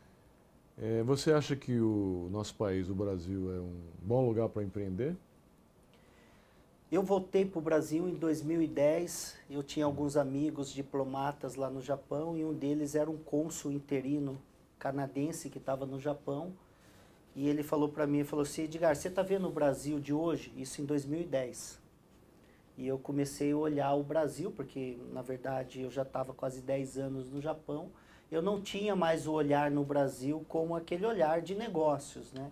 É, 0.78 1.02
você 1.02 1.32
acha 1.32 1.56
que 1.56 1.80
o 1.80 2.28
nosso 2.30 2.54
país, 2.54 2.90
o 2.90 2.94
Brasil, 2.94 3.50
é 3.54 3.60
um 3.60 3.80
bom 4.02 4.26
lugar 4.26 4.48
para 4.48 4.62
empreender? 4.62 5.16
Eu 6.90 7.02
voltei 7.02 7.44
para 7.44 7.58
o 7.58 7.62
Brasil 7.62 8.08
em 8.08 8.14
2010. 8.14 9.36
Eu 9.50 9.60
tinha 9.60 9.84
alguns 9.84 10.16
amigos 10.16 10.72
diplomatas 10.72 11.56
lá 11.56 11.68
no 11.68 11.82
Japão 11.82 12.36
e 12.36 12.44
um 12.44 12.54
deles 12.54 12.94
era 12.94 13.10
um 13.10 13.16
cônsul 13.16 13.72
interino 13.72 14.40
canadense 14.78 15.50
que 15.50 15.58
estava 15.58 15.84
no 15.84 15.98
Japão. 15.98 16.52
E 17.34 17.48
ele 17.48 17.64
falou 17.64 17.88
para 17.88 18.06
mim, 18.06 18.22
falou 18.22 18.44
assim, 18.44 18.62
Edgar, 18.62 18.94
você 18.94 19.08
está 19.08 19.20
vendo 19.20 19.48
o 19.48 19.50
Brasil 19.50 19.98
de 19.98 20.12
hoje? 20.12 20.52
Isso 20.56 20.80
em 20.80 20.84
2010. 20.84 21.80
E 22.78 22.86
eu 22.86 23.00
comecei 23.00 23.50
a 23.50 23.56
olhar 23.56 23.92
o 23.94 24.04
Brasil, 24.04 24.52
porque 24.52 24.96
na 25.12 25.22
verdade 25.22 25.80
eu 25.80 25.90
já 25.90 26.02
estava 26.02 26.32
quase 26.32 26.60
10 26.60 26.98
anos 26.98 27.26
no 27.26 27.40
Japão. 27.40 27.90
Eu 28.30 28.40
não 28.40 28.60
tinha 28.60 28.94
mais 28.94 29.26
o 29.26 29.32
olhar 29.32 29.72
no 29.72 29.82
Brasil 29.82 30.46
como 30.48 30.76
aquele 30.76 31.04
olhar 31.04 31.42
de 31.42 31.56
negócios, 31.56 32.32
né? 32.32 32.48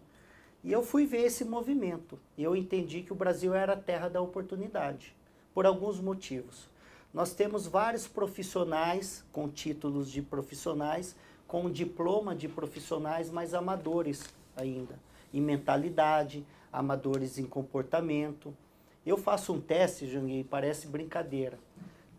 E 0.65 0.73
eu 0.73 0.83
fui 0.83 1.05
ver 1.05 1.27
esse 1.27 1.45
movimento. 1.45 2.19
E 2.39 2.43
eu 2.43 2.57
entendi 2.57 3.03
que 3.03 3.13
o 3.13 3.17
Brasil 3.17 3.53
era 3.53 3.75
a 3.75 3.81
terra 3.81 4.09
da 4.09 4.23
oportunidade, 4.23 5.15
por 5.53 5.67
alguns 5.67 6.01
motivos. 6.01 6.71
Nós 7.13 7.35
temos 7.35 7.67
vários 7.67 8.09
profissionais 8.09 9.23
com 9.31 9.47
títulos 9.47 10.11
de 10.11 10.23
profissionais, 10.23 11.15
com 11.47 11.71
diploma 11.71 12.35
de 12.35 12.49
profissionais, 12.49 13.31
mas 13.31 13.53
amadores 13.53 14.25
ainda, 14.57 14.99
em 15.35 15.41
mentalidade, 15.41 16.47
amadores 16.73 17.39
em 17.39 17.45
comportamento. 17.45 18.57
Eu 19.05 19.19
faço 19.19 19.53
um 19.53 19.61
teste, 19.61 20.11
Janguei, 20.11 20.43
parece 20.43 20.87
brincadeira. 20.87 21.59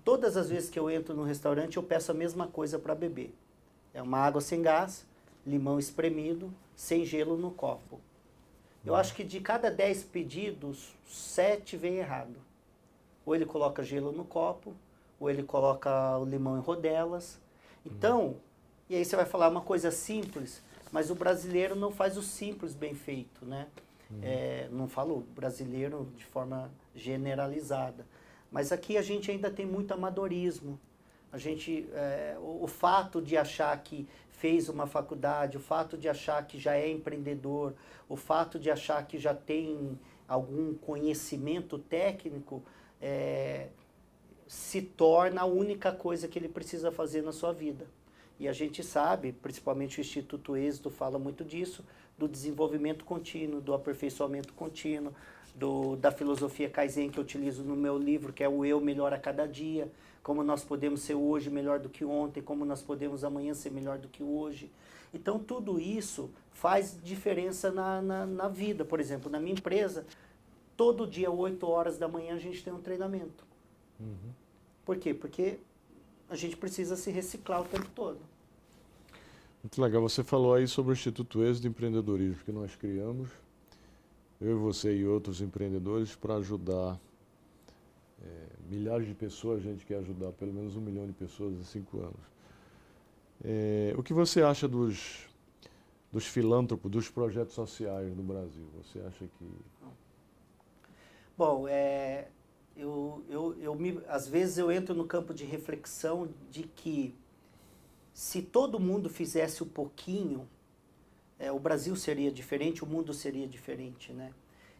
Todas 0.03 0.37
as 0.37 0.51
vezes 0.51 0.69
que 0.69 0.77
eu 0.77 0.87
entro 0.87 1.15
no 1.15 1.23
restaurante, 1.23 1.77
eu 1.77 1.83
peço 1.83 2.11
a 2.11 2.13
mesma 2.13 2.47
coisa 2.47 2.77
para 2.77 2.93
beber. 2.93 3.33
É 3.91 4.03
uma 4.03 4.19
água 4.19 4.39
sem 4.39 4.61
gás, 4.61 5.03
limão 5.43 5.79
espremido, 5.79 6.53
sem 6.75 7.03
gelo 7.03 7.35
no 7.35 7.49
copo. 7.49 7.99
Eu 8.85 8.95
acho 8.95 9.15
que 9.15 9.23
de 9.23 9.39
cada 9.39 9.71
10 9.71 10.03
pedidos, 10.03 10.93
7 11.07 11.75
vem 11.75 11.95
errado. 11.95 12.35
Ou 13.25 13.35
ele 13.35 13.45
coloca 13.45 13.83
gelo 13.83 14.11
no 14.11 14.23
copo, 14.23 14.73
ou 15.19 15.29
ele 15.29 15.43
coloca 15.43 16.17
o 16.17 16.25
limão 16.25 16.57
em 16.57 16.61
rodelas. 16.61 17.39
Então, 17.85 18.35
e 18.89 18.95
aí 18.95 19.03
você 19.03 19.15
vai 19.15 19.25
falar 19.25 19.49
uma 19.49 19.61
coisa 19.61 19.89
simples, 19.89 20.61
mas 20.91 21.09
o 21.09 21.15
brasileiro 21.15 21.75
não 21.75 21.91
faz 21.91 22.17
o 22.17 22.21
simples 22.21 22.75
bem 22.75 22.93
feito, 22.93 23.45
né? 23.45 23.67
Uhum. 24.11 24.19
É, 24.21 24.67
não 24.71 24.87
falo 24.87 25.25
brasileiro 25.35 26.07
de 26.15 26.25
forma 26.25 26.69
generalizada. 26.95 28.05
Mas 28.51 28.71
aqui 28.71 28.97
a 28.97 29.01
gente 29.01 29.31
ainda 29.31 29.49
tem 29.49 29.65
muito 29.65 29.93
amadorismo. 29.93 30.79
A 31.35 31.37
gente, 31.37 31.85
é, 31.91 32.37
o, 32.39 32.63
o, 32.63 32.67
fato 32.67 33.21
de 33.21 33.35
achar 33.35 33.77
que 33.83 34.07
fez 34.29 34.69
uma 34.69 34.87
faculdade, 34.87 35.57
o 35.57 35.59
fato 35.59 35.97
de 35.97 36.07
achar 36.07 36.41
que 36.47 36.57
já 36.57 36.77
é 36.77 36.89
empreendedor, 36.89 37.73
o 38.07 38.15
fato 38.15 38.57
de 38.57 38.71
achar 38.71 39.05
que 39.05 39.19
já 39.19 39.33
tem 39.33 39.99
algum 40.29 40.73
conhecimento 40.75 41.77
técnico, 41.77 42.63
é, 43.01 43.67
se 44.47 44.81
torna 44.81 45.41
a 45.41 45.45
única 45.45 45.91
coisa 45.91 46.25
que 46.25 46.39
ele 46.39 46.47
precisa 46.47 46.89
fazer 46.89 47.21
na 47.21 47.33
sua 47.33 47.51
vida. 47.51 47.85
E 48.39 48.47
a 48.47 48.53
gente 48.53 48.81
sabe, 48.81 49.33
principalmente 49.33 49.99
o 49.99 50.01
Instituto 50.01 50.55
Êxito 50.55 50.89
fala 50.89 51.19
muito 51.19 51.43
disso, 51.43 51.83
do 52.17 52.29
desenvolvimento 52.29 53.03
contínuo, 53.03 53.59
do 53.59 53.73
aperfeiçoamento 53.73 54.53
contínuo, 54.53 55.13
do, 55.53 55.97
da 55.97 56.13
filosofia 56.13 56.69
Kaizen 56.69 57.09
que 57.09 57.19
eu 57.19 57.23
utilizo 57.25 57.61
no 57.61 57.75
meu 57.75 57.97
livro, 57.97 58.31
que 58.31 58.41
é 58.41 58.47
o 58.47 58.63
eu 58.63 58.79
melhor 58.79 59.11
a 59.11 59.19
cada 59.19 59.45
dia, 59.45 59.91
como 60.25 60.43
nós 60.43 60.63
podemos 60.63 61.01
ser 61.01 61.13
hoje 61.13 61.51
melhor 61.51 61.77
do 61.77 61.87
que 61.87 62.03
ontem, 62.03 62.41
como 62.41 62.65
nós 62.65 62.81
podemos 62.81 63.23
amanhã 63.23 63.53
ser 63.53 63.69
melhor 63.69 63.99
do 63.99 64.07
que 64.07 64.23
hoje. 64.23 64.71
Então, 65.13 65.37
tudo 65.37 65.79
isso 65.79 66.31
faz 66.51 66.97
diferença 67.03 67.71
na, 67.71 68.01
na, 68.01 68.25
na 68.25 68.47
vida. 68.47 68.83
Por 68.83 68.99
exemplo, 68.99 69.31
na 69.31 69.39
minha 69.39 69.53
empresa, 69.53 70.03
todo 70.75 71.05
dia, 71.05 71.29
8 71.29 71.67
horas 71.67 71.99
da 71.99 72.07
manhã, 72.07 72.33
a 72.33 72.39
gente 72.39 72.63
tem 72.63 72.73
um 72.73 72.81
treinamento. 72.81 73.45
Uhum. 73.99 74.31
Por 74.83 74.97
quê? 74.97 75.13
Porque 75.13 75.59
a 76.27 76.35
gente 76.35 76.57
precisa 76.57 76.95
se 76.95 77.11
reciclar 77.11 77.61
o 77.61 77.65
tempo 77.65 77.87
todo. 77.93 78.17
Muito 79.61 79.79
legal. 79.79 80.01
Você 80.01 80.23
falou 80.23 80.55
aí 80.55 80.67
sobre 80.67 80.91
o 80.91 80.95
Instituto 80.95 81.43
Êxito 81.43 81.61
de 81.61 81.67
Empreendedorismo 81.67 82.43
que 82.43 82.51
nós 82.51 82.75
criamos 82.75 83.29
eu 84.41 84.57
e 84.57 84.59
você 84.59 84.91
e 84.91 85.05
outros 85.05 85.39
empreendedores 85.39 86.15
para 86.15 86.37
ajudar 86.37 86.99
milhares 88.69 89.07
de 89.07 89.13
pessoas, 89.13 89.59
a 89.59 89.63
gente 89.63 89.85
quer 89.85 89.97
ajudar 89.97 90.31
pelo 90.33 90.53
menos 90.53 90.75
um 90.75 90.81
milhão 90.81 91.05
de 91.05 91.13
pessoas 91.13 91.53
em 91.55 91.63
cinco 91.63 91.99
anos. 91.99 92.35
É, 93.43 93.93
o 93.97 94.03
que 94.03 94.13
você 94.13 94.41
acha 94.41 94.67
dos, 94.67 95.27
dos 96.11 96.25
filântropos, 96.25 96.89
dos 96.91 97.09
projetos 97.09 97.53
sociais 97.53 98.15
no 98.15 98.23
Brasil? 98.23 98.65
Você 98.77 98.99
acha 98.99 99.25
que... 99.25 99.49
Bom, 101.37 101.67
é, 101.67 102.29
eu, 102.75 103.23
eu, 103.29 103.55
eu 103.61 103.75
me, 103.75 104.01
às 104.07 104.27
vezes 104.27 104.57
eu 104.57 104.71
entro 104.71 104.95
no 104.95 105.05
campo 105.05 105.33
de 105.33 105.43
reflexão 105.43 106.29
de 106.49 106.63
que 106.63 107.13
se 108.13 108.41
todo 108.41 108.79
mundo 108.79 109.09
fizesse 109.09 109.61
um 109.61 109.67
pouquinho, 109.67 110.47
é, 111.37 111.51
o 111.51 111.59
Brasil 111.59 111.95
seria 111.95 112.31
diferente, 112.31 112.83
o 112.83 112.87
mundo 112.87 113.13
seria 113.13 113.47
diferente, 113.47 114.13
né? 114.13 114.33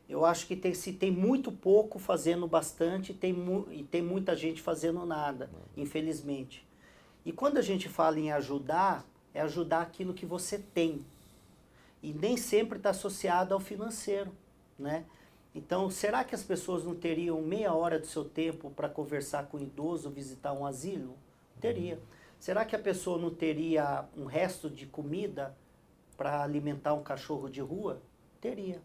Eu 0.08 0.24
acho 0.24 0.46
que 0.46 0.56
tem, 0.56 0.74
se 0.74 0.94
tem 0.94 1.12
muito 1.12 1.52
pouco 1.52 1.98
fazendo 1.98 2.48
bastante 2.48 3.14
tem 3.14 3.34
mu, 3.34 3.68
e 3.72 3.84
tem 3.84 4.02
muita 4.02 4.36
gente 4.36 4.62
fazendo 4.62 5.06
nada, 5.06 5.50
infelizmente. 5.76 6.66
E 7.26 7.32
quando 7.32 7.58
a 7.58 7.62
gente 7.62 7.90
fala 7.90 8.20
em 8.20 8.32
ajudar, 8.32 9.06
é 9.34 9.42
ajudar 9.42 9.82
aquilo 9.82 10.14
que 10.14 10.26
você 10.26 10.60
tem. 10.60 11.04
E 12.04 12.14
nem 12.14 12.38
sempre 12.38 12.78
está 12.78 12.92
associado 12.92 13.54
ao 13.54 13.60
financeiro, 13.60 14.32
né? 14.78 15.06
Então, 15.56 15.90
será 15.90 16.24
que 16.24 16.36
as 16.36 16.44
pessoas 16.44 16.84
não 16.84 16.94
teriam 16.94 17.42
meia 17.42 17.74
hora 17.74 17.98
do 17.98 18.06
seu 18.06 18.26
tempo 18.26 18.70
para 18.70 18.90
conversar 18.90 19.48
com 19.48 19.58
um 19.58 19.62
idoso, 19.62 20.10
visitar 20.10 20.54
um 20.54 20.66
asilo? 20.66 21.18
Teria. 21.60 21.98
Será 22.38 22.66
que 22.66 22.76
a 22.76 22.80
pessoa 22.80 23.18
não 23.18 23.34
teria 23.34 24.06
um 24.16 24.26
resto 24.26 24.70
de 24.70 24.86
comida 24.86 25.56
para 26.18 26.44
alimentar 26.44 26.94
um 26.94 27.02
cachorro 27.02 27.50
de 27.50 27.62
rua? 27.62 28.02
Teria. 28.40 28.82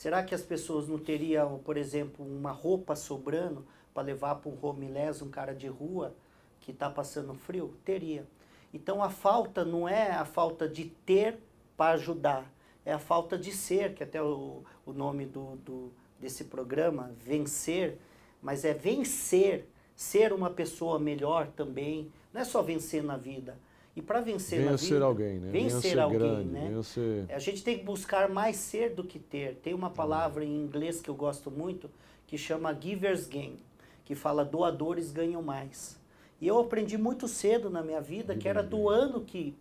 Será 0.00 0.22
que 0.22 0.34
as 0.34 0.40
pessoas 0.40 0.88
não 0.88 0.98
teriam, 0.98 1.58
por 1.58 1.76
exemplo, 1.76 2.24
uma 2.24 2.52
roupa 2.52 2.96
sobrando 2.96 3.66
para 3.92 4.02
levar 4.02 4.36
para 4.36 4.50
um 4.50 4.56
homeless, 4.58 5.22
um 5.22 5.28
cara 5.28 5.54
de 5.54 5.66
rua 5.66 6.16
que 6.58 6.70
está 6.70 6.88
passando 6.88 7.34
frio? 7.34 7.76
Teria. 7.84 8.26
Então 8.72 9.02
a 9.02 9.10
falta 9.10 9.62
não 9.62 9.86
é 9.86 10.10
a 10.12 10.24
falta 10.24 10.66
de 10.66 10.86
ter 10.86 11.38
para 11.76 11.96
ajudar, 11.96 12.50
é 12.82 12.94
a 12.94 12.98
falta 12.98 13.36
de 13.36 13.52
ser, 13.52 13.92
que 13.92 14.02
até 14.02 14.22
o, 14.22 14.64
o 14.86 14.92
nome 14.94 15.26
do, 15.26 15.56
do, 15.56 15.92
desse 16.18 16.44
programa, 16.44 17.12
vencer, 17.18 17.98
mas 18.40 18.64
é 18.64 18.72
vencer, 18.72 19.68
ser 19.94 20.32
uma 20.32 20.48
pessoa 20.48 20.98
melhor 20.98 21.48
também, 21.48 22.10
não 22.32 22.40
é 22.40 22.44
só 22.44 22.62
vencer 22.62 23.02
na 23.02 23.18
vida, 23.18 23.58
e 24.00 24.02
para 24.02 24.22
vencer 24.22 24.60
Venha 24.60 24.70
na 24.70 24.76
vida, 24.76 25.04
alguém, 25.04 25.38
né? 25.38 25.50
vencer 25.50 25.92
ser 25.92 25.98
alguém, 25.98 26.18
grande, 26.18 26.48
né? 26.48 26.82
Ser... 26.82 27.26
A 27.30 27.38
gente 27.38 27.62
tem 27.62 27.78
que 27.78 27.84
buscar 27.84 28.30
mais 28.30 28.56
ser 28.56 28.94
do 28.94 29.04
que 29.04 29.18
ter. 29.18 29.56
Tem 29.56 29.74
uma 29.74 29.90
palavra 29.90 30.42
em 30.42 30.56
inglês 30.56 31.00
que 31.00 31.10
eu 31.10 31.14
gosto 31.14 31.50
muito 31.50 31.90
que 32.26 32.38
chama 32.38 32.72
givers 32.72 33.26
gain, 33.26 33.58
que 34.04 34.14
fala 34.14 34.44
doadores 34.44 35.12
ganham 35.12 35.42
mais. 35.42 36.00
E 36.40 36.46
eu 36.46 36.58
aprendi 36.58 36.96
muito 36.96 37.28
cedo 37.28 37.68
na 37.68 37.82
minha 37.82 38.00
vida 38.00 38.34
que 38.34 38.48
era 38.48 38.62
doando 38.62 39.20
que 39.20 39.54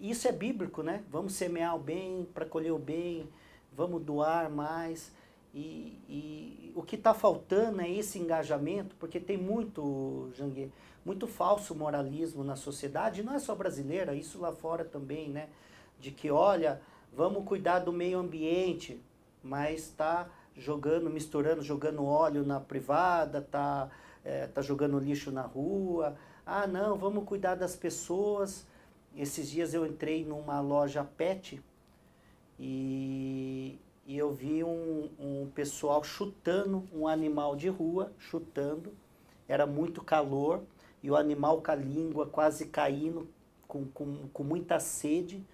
isso 0.00 0.26
é 0.26 0.32
bíblico, 0.32 0.82
né? 0.82 1.02
Vamos 1.10 1.34
semear 1.34 1.76
o 1.76 1.78
bem 1.78 2.26
para 2.32 2.46
colher 2.46 2.72
o 2.72 2.78
bem, 2.78 3.28
vamos 3.70 4.02
doar 4.02 4.50
mais. 4.50 5.12
E, 5.54 5.98
e 6.08 6.72
o 6.74 6.82
que 6.82 6.96
está 6.96 7.12
faltando 7.12 7.82
é 7.82 7.90
esse 7.90 8.18
engajamento, 8.18 8.96
porque 8.98 9.20
tem 9.20 9.36
muito, 9.36 10.30
Janguê, 10.34 10.70
muito 11.04 11.26
falso 11.26 11.74
moralismo 11.74 12.42
na 12.42 12.56
sociedade, 12.56 13.22
não 13.22 13.34
é 13.34 13.38
só 13.38 13.54
brasileira, 13.54 14.14
isso 14.14 14.40
lá 14.40 14.52
fora 14.52 14.84
também, 14.84 15.28
né? 15.28 15.48
De 16.00 16.10
que, 16.10 16.30
olha, 16.30 16.80
vamos 17.12 17.44
cuidar 17.44 17.80
do 17.80 17.92
meio 17.92 18.18
ambiente, 18.18 19.00
mas 19.42 19.80
está 19.82 20.28
jogando, 20.56 21.10
misturando, 21.10 21.62
jogando 21.62 22.04
óleo 22.04 22.44
na 22.44 22.60
privada, 22.60 23.38
está 23.38 23.90
é, 24.24 24.46
tá 24.46 24.62
jogando 24.62 24.98
lixo 24.98 25.30
na 25.30 25.42
rua. 25.42 26.16
Ah, 26.46 26.66
não, 26.66 26.96
vamos 26.96 27.24
cuidar 27.24 27.54
das 27.54 27.76
pessoas, 27.76 28.66
esses 29.16 29.50
dias 29.50 29.74
eu 29.74 29.86
entrei 29.86 30.24
numa 30.24 30.60
loja 30.60 31.04
pet 31.04 31.62
e, 32.58 33.78
e 34.06 34.18
eu 34.18 34.32
vi 34.32 34.64
um, 34.64 35.08
um 35.18 35.50
pessoal 35.54 36.02
chutando 36.02 36.88
um 36.92 37.06
animal 37.06 37.54
de 37.54 37.68
rua, 37.68 38.12
chutando. 38.18 38.92
Era 39.48 39.66
muito 39.66 40.02
calor 40.02 40.62
e 41.02 41.10
o 41.10 41.16
animal 41.16 41.62
com 41.62 41.70
a 41.70 41.74
língua 41.74 42.26
quase 42.26 42.66
caindo, 42.66 43.28
com, 43.66 43.86
com, 43.86 44.28
com 44.32 44.42
muita 44.42 44.80
sede. 44.80 45.44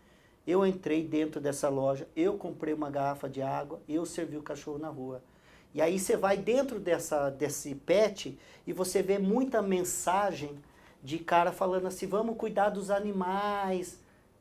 Eu 0.47 0.65
entrei 0.67 1.07
dentro 1.07 1.41
dessa 1.41 1.69
loja, 1.69 2.09
eu 2.17 2.39
comprei 2.39 2.73
uma 2.73 2.91
garrafa 2.91 3.29
de 3.29 3.43
água, 3.43 3.83
eu 3.87 4.07
servi 4.07 4.37
o 4.37 4.43
cachorro 4.43 4.79
na 4.79 4.89
rua. 4.89 5.23
E 5.75 5.83
aí 5.83 5.99
você 5.99 6.17
vai 6.17 6.39
dentro 6.39 6.81
dessa, 6.81 7.29
desse 7.29 7.75
pet 7.75 8.39
e 8.67 8.73
você 8.73 9.03
vê 9.03 9.19
muita 9.19 9.61
mensagem 9.61 10.59
de 11.03 11.19
cara 11.19 11.53
falando 11.53 11.87
assim, 11.87 12.07
vamos 12.07 12.37
cuidar 12.37 12.71
dos 12.71 12.91
animais. 12.91 14.01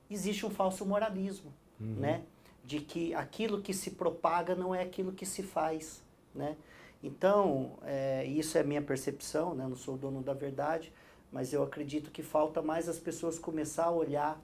Existe 0.10 0.46
um 0.46 0.50
falso 0.50 0.86
moralismo, 0.86 1.54
uhum. 1.80 1.96
né? 1.96 2.24
De 2.68 2.82
que 2.82 3.16
aquilo 3.16 3.62
que 3.62 3.74
se 3.74 3.92
propaga 3.92 4.54
não 4.54 4.76
é 4.76 4.84
aquilo 4.84 5.12
que 5.12 5.26
se 5.26 5.42
faz, 5.42 6.04
né? 6.36 6.56
Então, 7.04 7.78
é, 7.84 8.26
isso 8.26 8.58
é 8.58 8.64
minha 8.64 8.82
percepção, 8.82 9.54
né? 9.54 9.66
não 9.68 9.76
sou 9.76 9.98
dono 9.98 10.22
da 10.22 10.34
verdade, 10.34 10.92
mas 11.32 11.54
eu 11.54 11.64
acredito 11.64 12.12
que 12.12 12.24
falta 12.24 12.62
mais 12.62 12.90
as 12.90 13.00
pessoas 13.00 13.38
começar 13.38 13.86
a 13.86 13.92
olhar 13.92 14.42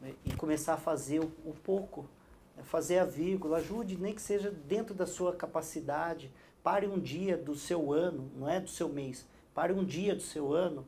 né? 0.00 0.14
e 0.24 0.32
começar 0.34 0.74
a 0.74 0.78
fazer 0.78 1.20
o, 1.20 1.30
o 1.44 1.54
pouco, 1.62 2.06
né? 2.56 2.62
fazer 2.64 2.98
a 2.98 3.04
vírgula, 3.04 3.58
ajude, 3.58 3.96
nem 3.96 4.14
que 4.14 4.22
seja 4.22 4.50
dentro 4.50 4.94
da 4.94 5.06
sua 5.06 5.34
capacidade. 5.34 6.32
Pare 6.62 6.86
um 6.86 6.98
dia 6.98 7.36
do 7.36 7.54
seu 7.54 7.92
ano, 7.92 8.30
não 8.36 8.48
é 8.48 8.60
do 8.60 8.68
seu 8.68 8.88
mês, 8.88 9.26
pare 9.54 9.72
um 9.72 9.84
dia 9.84 10.14
do 10.14 10.22
seu 10.22 10.52
ano 10.52 10.86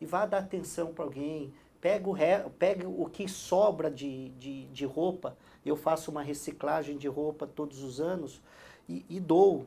e 0.00 0.06
vá 0.06 0.26
dar 0.26 0.38
atenção 0.38 0.92
para 0.92 1.04
alguém. 1.04 1.52
Pega 1.80 2.08
o, 2.08 2.12
re, 2.12 2.48
pega 2.58 2.88
o 2.88 3.08
que 3.08 3.28
sobra 3.28 3.90
de, 3.90 4.30
de, 4.30 4.66
de 4.66 4.84
roupa. 4.84 5.36
Eu 5.68 5.76
faço 5.76 6.10
uma 6.10 6.22
reciclagem 6.22 6.96
de 6.96 7.08
roupa 7.08 7.46
todos 7.46 7.82
os 7.82 8.00
anos 8.00 8.40
e, 8.88 9.04
e 9.08 9.20
dou. 9.20 9.66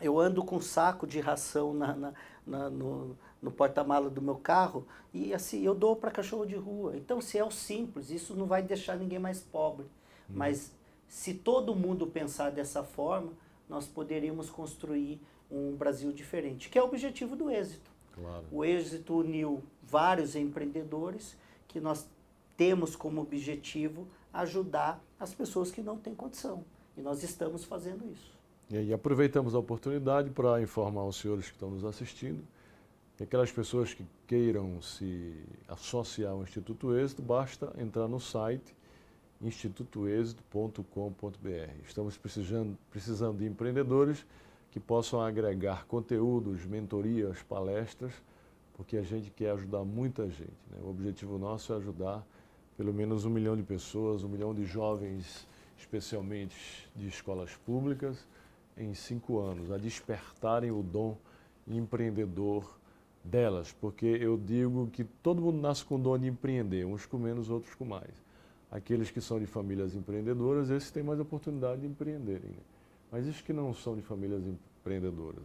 Eu 0.00 0.18
ando 0.18 0.42
com 0.44 0.56
um 0.56 0.60
saco 0.60 1.06
de 1.06 1.20
ração 1.20 1.72
na, 1.74 1.94
na, 1.94 2.14
na 2.46 2.70
no, 2.70 3.16
no 3.40 3.50
porta-mala 3.50 4.08
do 4.08 4.22
meu 4.22 4.36
carro 4.36 4.86
e 5.12 5.34
assim 5.34 5.62
eu 5.62 5.74
dou 5.74 5.96
para 5.96 6.10
cachorro 6.10 6.46
de 6.46 6.56
rua. 6.56 6.96
Então, 6.96 7.20
se 7.20 7.38
é 7.38 7.44
o 7.44 7.50
simples, 7.50 8.10
isso 8.10 8.34
não 8.34 8.46
vai 8.46 8.62
deixar 8.62 8.96
ninguém 8.96 9.18
mais 9.18 9.40
pobre. 9.40 9.86
Hum. 10.28 10.34
Mas 10.34 10.72
se 11.08 11.34
todo 11.34 11.74
mundo 11.74 12.06
pensar 12.06 12.50
dessa 12.50 12.82
forma, 12.82 13.32
nós 13.68 13.86
poderíamos 13.86 14.48
construir 14.48 15.20
um 15.50 15.76
Brasil 15.76 16.10
diferente, 16.12 16.70
que 16.70 16.78
é 16.78 16.82
o 16.82 16.86
objetivo 16.86 17.36
do 17.36 17.50
êxito. 17.50 17.90
Claro. 18.14 18.44
O 18.50 18.64
êxito 18.64 19.18
uniu 19.18 19.62
vários 19.82 20.34
empreendedores 20.34 21.36
que 21.68 21.80
nós 21.80 22.06
temos 22.56 22.96
como 22.96 23.20
objetivo 23.20 24.06
ajudar 24.32 25.02
as 25.22 25.34
pessoas 25.34 25.70
que 25.70 25.80
não 25.80 25.96
têm 25.96 26.14
condição. 26.14 26.62
E 26.96 27.00
nós 27.00 27.22
estamos 27.22 27.64
fazendo 27.64 28.04
isso. 28.10 28.32
E 28.70 28.76
aí 28.76 28.92
aproveitamos 28.92 29.54
a 29.54 29.58
oportunidade 29.58 30.28
para 30.30 30.60
informar 30.60 31.04
os 31.04 31.16
senhores 31.16 31.46
que 31.46 31.52
estão 31.52 31.70
nos 31.70 31.84
assistindo 31.84 32.42
que 33.16 33.24
aquelas 33.24 33.50
pessoas 33.52 33.94
que 33.94 34.04
queiram 34.26 34.82
se 34.82 35.34
associar 35.68 36.32
ao 36.32 36.42
Instituto 36.42 36.96
Êxito, 36.96 37.22
basta 37.22 37.72
entrar 37.78 38.08
no 38.08 38.18
site 38.18 38.74
institutoexito.com.br. 39.40 41.84
Estamos 41.84 42.16
precisando, 42.16 42.76
precisando 42.90 43.38
de 43.38 43.46
empreendedores 43.46 44.26
que 44.70 44.80
possam 44.80 45.20
agregar 45.20 45.86
conteúdos, 45.86 46.64
mentorias, 46.64 47.42
palestras, 47.42 48.12
porque 48.74 48.96
a 48.96 49.02
gente 49.02 49.30
quer 49.30 49.50
ajudar 49.50 49.84
muita 49.84 50.28
gente. 50.28 50.56
Né? 50.70 50.78
O 50.82 50.90
objetivo 50.90 51.38
nosso 51.38 51.72
é 51.72 51.76
ajudar 51.76 52.26
pelo 52.82 52.92
menos 52.92 53.24
um 53.24 53.30
milhão 53.30 53.56
de 53.56 53.62
pessoas, 53.62 54.24
um 54.24 54.28
milhão 54.28 54.52
de 54.52 54.64
jovens, 54.64 55.46
especialmente 55.78 56.90
de 56.96 57.06
escolas 57.06 57.54
públicas, 57.64 58.26
em 58.76 58.92
cinco 58.92 59.38
anos, 59.38 59.70
a 59.70 59.78
despertarem 59.78 60.72
o 60.72 60.82
dom 60.82 61.16
empreendedor 61.64 62.76
delas, 63.22 63.72
porque 63.72 64.04
eu 64.04 64.36
digo 64.36 64.88
que 64.88 65.04
todo 65.04 65.40
mundo 65.40 65.60
nasce 65.60 65.84
com 65.84 65.94
o 65.94 65.98
dom 65.98 66.18
de 66.18 66.26
empreender, 66.26 66.84
uns 66.84 67.06
com 67.06 67.18
menos, 67.18 67.50
outros 67.50 67.72
com 67.76 67.84
mais. 67.84 68.10
Aqueles 68.68 69.12
que 69.12 69.20
são 69.20 69.38
de 69.38 69.46
famílias 69.46 69.94
empreendedoras, 69.94 70.68
esses 70.68 70.90
têm 70.90 71.04
mais 71.04 71.20
oportunidade 71.20 71.82
de 71.82 71.86
empreenderem. 71.86 72.50
Né? 72.50 72.62
Mas 73.12 73.28
os 73.28 73.40
que 73.40 73.52
não 73.52 73.72
são 73.72 73.94
de 73.94 74.02
famílias 74.02 74.42
empreendedoras, 74.44 75.44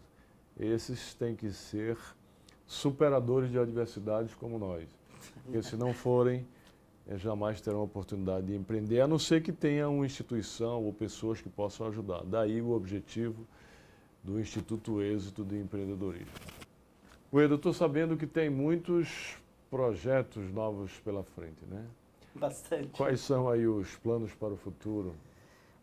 esses 0.60 1.14
têm 1.14 1.36
que 1.36 1.52
ser 1.52 2.00
superadores 2.66 3.52
de 3.52 3.60
adversidades 3.60 4.34
como 4.34 4.58
nós. 4.58 4.90
Porque 5.44 5.62
se 5.62 5.76
não 5.78 5.94
forem, 5.94 6.44
jamais 7.16 7.62
terão 7.62 7.80
a 7.80 7.84
oportunidade 7.84 8.48
de 8.48 8.56
empreender, 8.56 9.00
a 9.00 9.08
não 9.08 9.18
ser 9.18 9.42
que 9.42 9.52
tenha 9.52 9.88
uma 9.88 10.06
instituição 10.06 10.84
ou 10.84 10.92
pessoas 10.92 11.40
que 11.40 11.50
possam 11.50 11.88
ajudar. 11.88 12.24
Daí 12.26 12.62
o 12.62 12.72
objetivo 12.72 13.48
do 14.22 14.40
Instituto 14.40 15.02
Êxito 15.02 15.46
de 15.46 15.58
Empreendedorismo. 15.58 16.34
O 17.32 17.40
Edu, 17.40 17.56
estou 17.56 17.74
sabendo 17.74 18.18
que 18.18 18.28
tem 18.28 18.50
muitos 18.50 19.38
projetos 19.70 20.52
novos 20.52 20.92
pela 21.00 21.24
frente, 21.24 21.66
né? 21.66 21.86
Bastante. 22.36 22.90
Quais 22.90 23.22
são 23.22 23.50
aí 23.50 23.66
os 23.68 23.96
planos 23.96 24.34
para 24.34 24.54
o 24.54 24.58
futuro? 24.58 25.16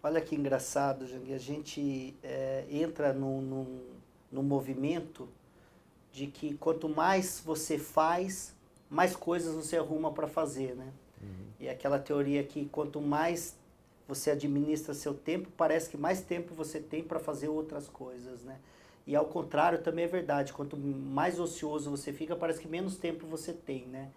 Olha 0.03 0.21
que 0.21 0.35
engraçado, 0.35 1.07
Jang, 1.07 1.33
a 1.33 1.39
gente 1.39 2.15
é, 2.23 2.67
entra 2.71 3.13
num, 3.13 3.41
num, 3.41 3.81
num 4.31 4.43
movimento 4.43 5.27
de 6.13 6.27
que 6.27 6.55
quanto 6.55 6.89
mais 6.89 7.43
você 7.45 7.79
faz, 7.79 8.55
mais 8.91 9.17
coisas 9.17 9.55
você 9.55 9.79
arruma 9.79 10.13
para 10.13 10.29
fazer, 10.29 10.75
né? 10.77 10.93
Uhum. 11.25 11.47
E 11.61 11.69
aquela 11.69 11.99
teoria 11.99 12.43
que 12.45 12.67
quanto 12.67 13.01
mais 13.01 13.57
você 14.07 14.31
administra 14.31 14.93
seu 14.93 15.15
tempo, 15.15 15.49
parece 15.57 15.89
que 15.89 15.97
mais 15.97 16.21
tempo 16.21 16.55
você 16.55 16.79
tem 16.79 17.03
para 17.03 17.19
fazer 17.19 17.49
outras 17.49 17.89
coisas, 17.89 18.45
né? 18.45 18.59
E 19.07 19.15
ao 19.15 19.27
contrário 19.27 19.83
também 19.83 20.05
é 20.05 20.09
verdade, 20.09 20.53
quanto 20.53 20.77
mais 20.77 21.39
ocioso 21.39 21.91
você 21.91 22.13
fica, 22.13 22.35
parece 22.35 22.61
que 22.61 22.69
menos 22.69 22.97
tempo 22.97 23.27
você 23.27 23.53
tem, 23.53 23.87
né? 23.87 24.11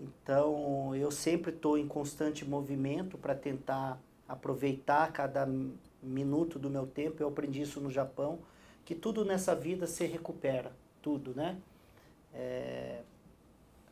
Então, 0.00 0.94
eu 0.94 1.10
sempre 1.10 1.50
estou 1.50 1.76
em 1.76 1.88
constante 1.88 2.44
movimento 2.44 3.18
para 3.18 3.34
tentar 3.34 4.00
aproveitar 4.28 5.10
cada 5.12 5.48
minuto 6.02 6.58
do 6.58 6.70
meu 6.70 6.86
tempo. 6.86 7.22
Eu 7.22 7.28
aprendi 7.28 7.62
isso 7.62 7.80
no 7.80 7.90
Japão, 7.90 8.38
que 8.84 8.94
tudo 8.94 9.24
nessa 9.24 9.54
vida 9.54 9.86
se 9.86 10.06
recupera, 10.06 10.72
tudo, 11.02 11.34
né? 11.34 11.58
É, 12.32 13.00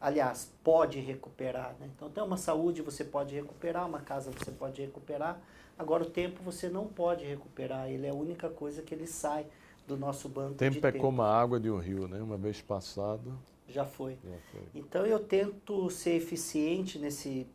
aliás, 0.07 0.53
pode 0.62 1.01
recuperar, 1.01 1.75
né? 1.81 1.90
Então, 1.97 2.09
tem 2.09 2.23
uma 2.23 2.37
saúde 2.37 2.81
você 2.81 3.03
pode 3.03 3.35
recuperar, 3.35 3.85
uma 3.85 3.99
casa 3.99 4.31
você 4.31 4.53
pode 4.53 4.81
recuperar. 4.81 5.40
Agora, 5.77 6.05
o 6.05 6.07
tempo 6.09 6.40
você 6.45 6.69
não 6.69 6.87
pode 6.87 7.25
recuperar. 7.25 7.90
Ele 7.90 8.07
é 8.07 8.11
a 8.11 8.14
única 8.14 8.49
coisa 8.49 8.83
que 8.83 8.95
ele 8.95 9.09
sai 9.09 9.47
do 9.85 9.97
nosso 9.97 10.29
banco 10.29 10.55
tempo 10.55 10.75
de 10.75 10.81
tempo. 10.81 10.92
Tempo 10.92 10.99
é 10.99 11.01
como 11.01 11.23
a 11.23 11.37
água 11.37 11.59
de 11.59 11.69
um 11.69 11.79
rio, 11.79 12.07
né? 12.07 12.23
Uma 12.23 12.37
vez 12.37 12.62
passado... 12.62 13.37
Já 13.69 13.85
foi. 13.85 14.16
Já 14.25 14.38
foi. 14.53 14.62
Então, 14.77 15.05
eu 15.05 15.19
tento 15.19 15.90
ser 15.90 16.12
eficiente 16.12 17.01
nesse... 17.01 17.49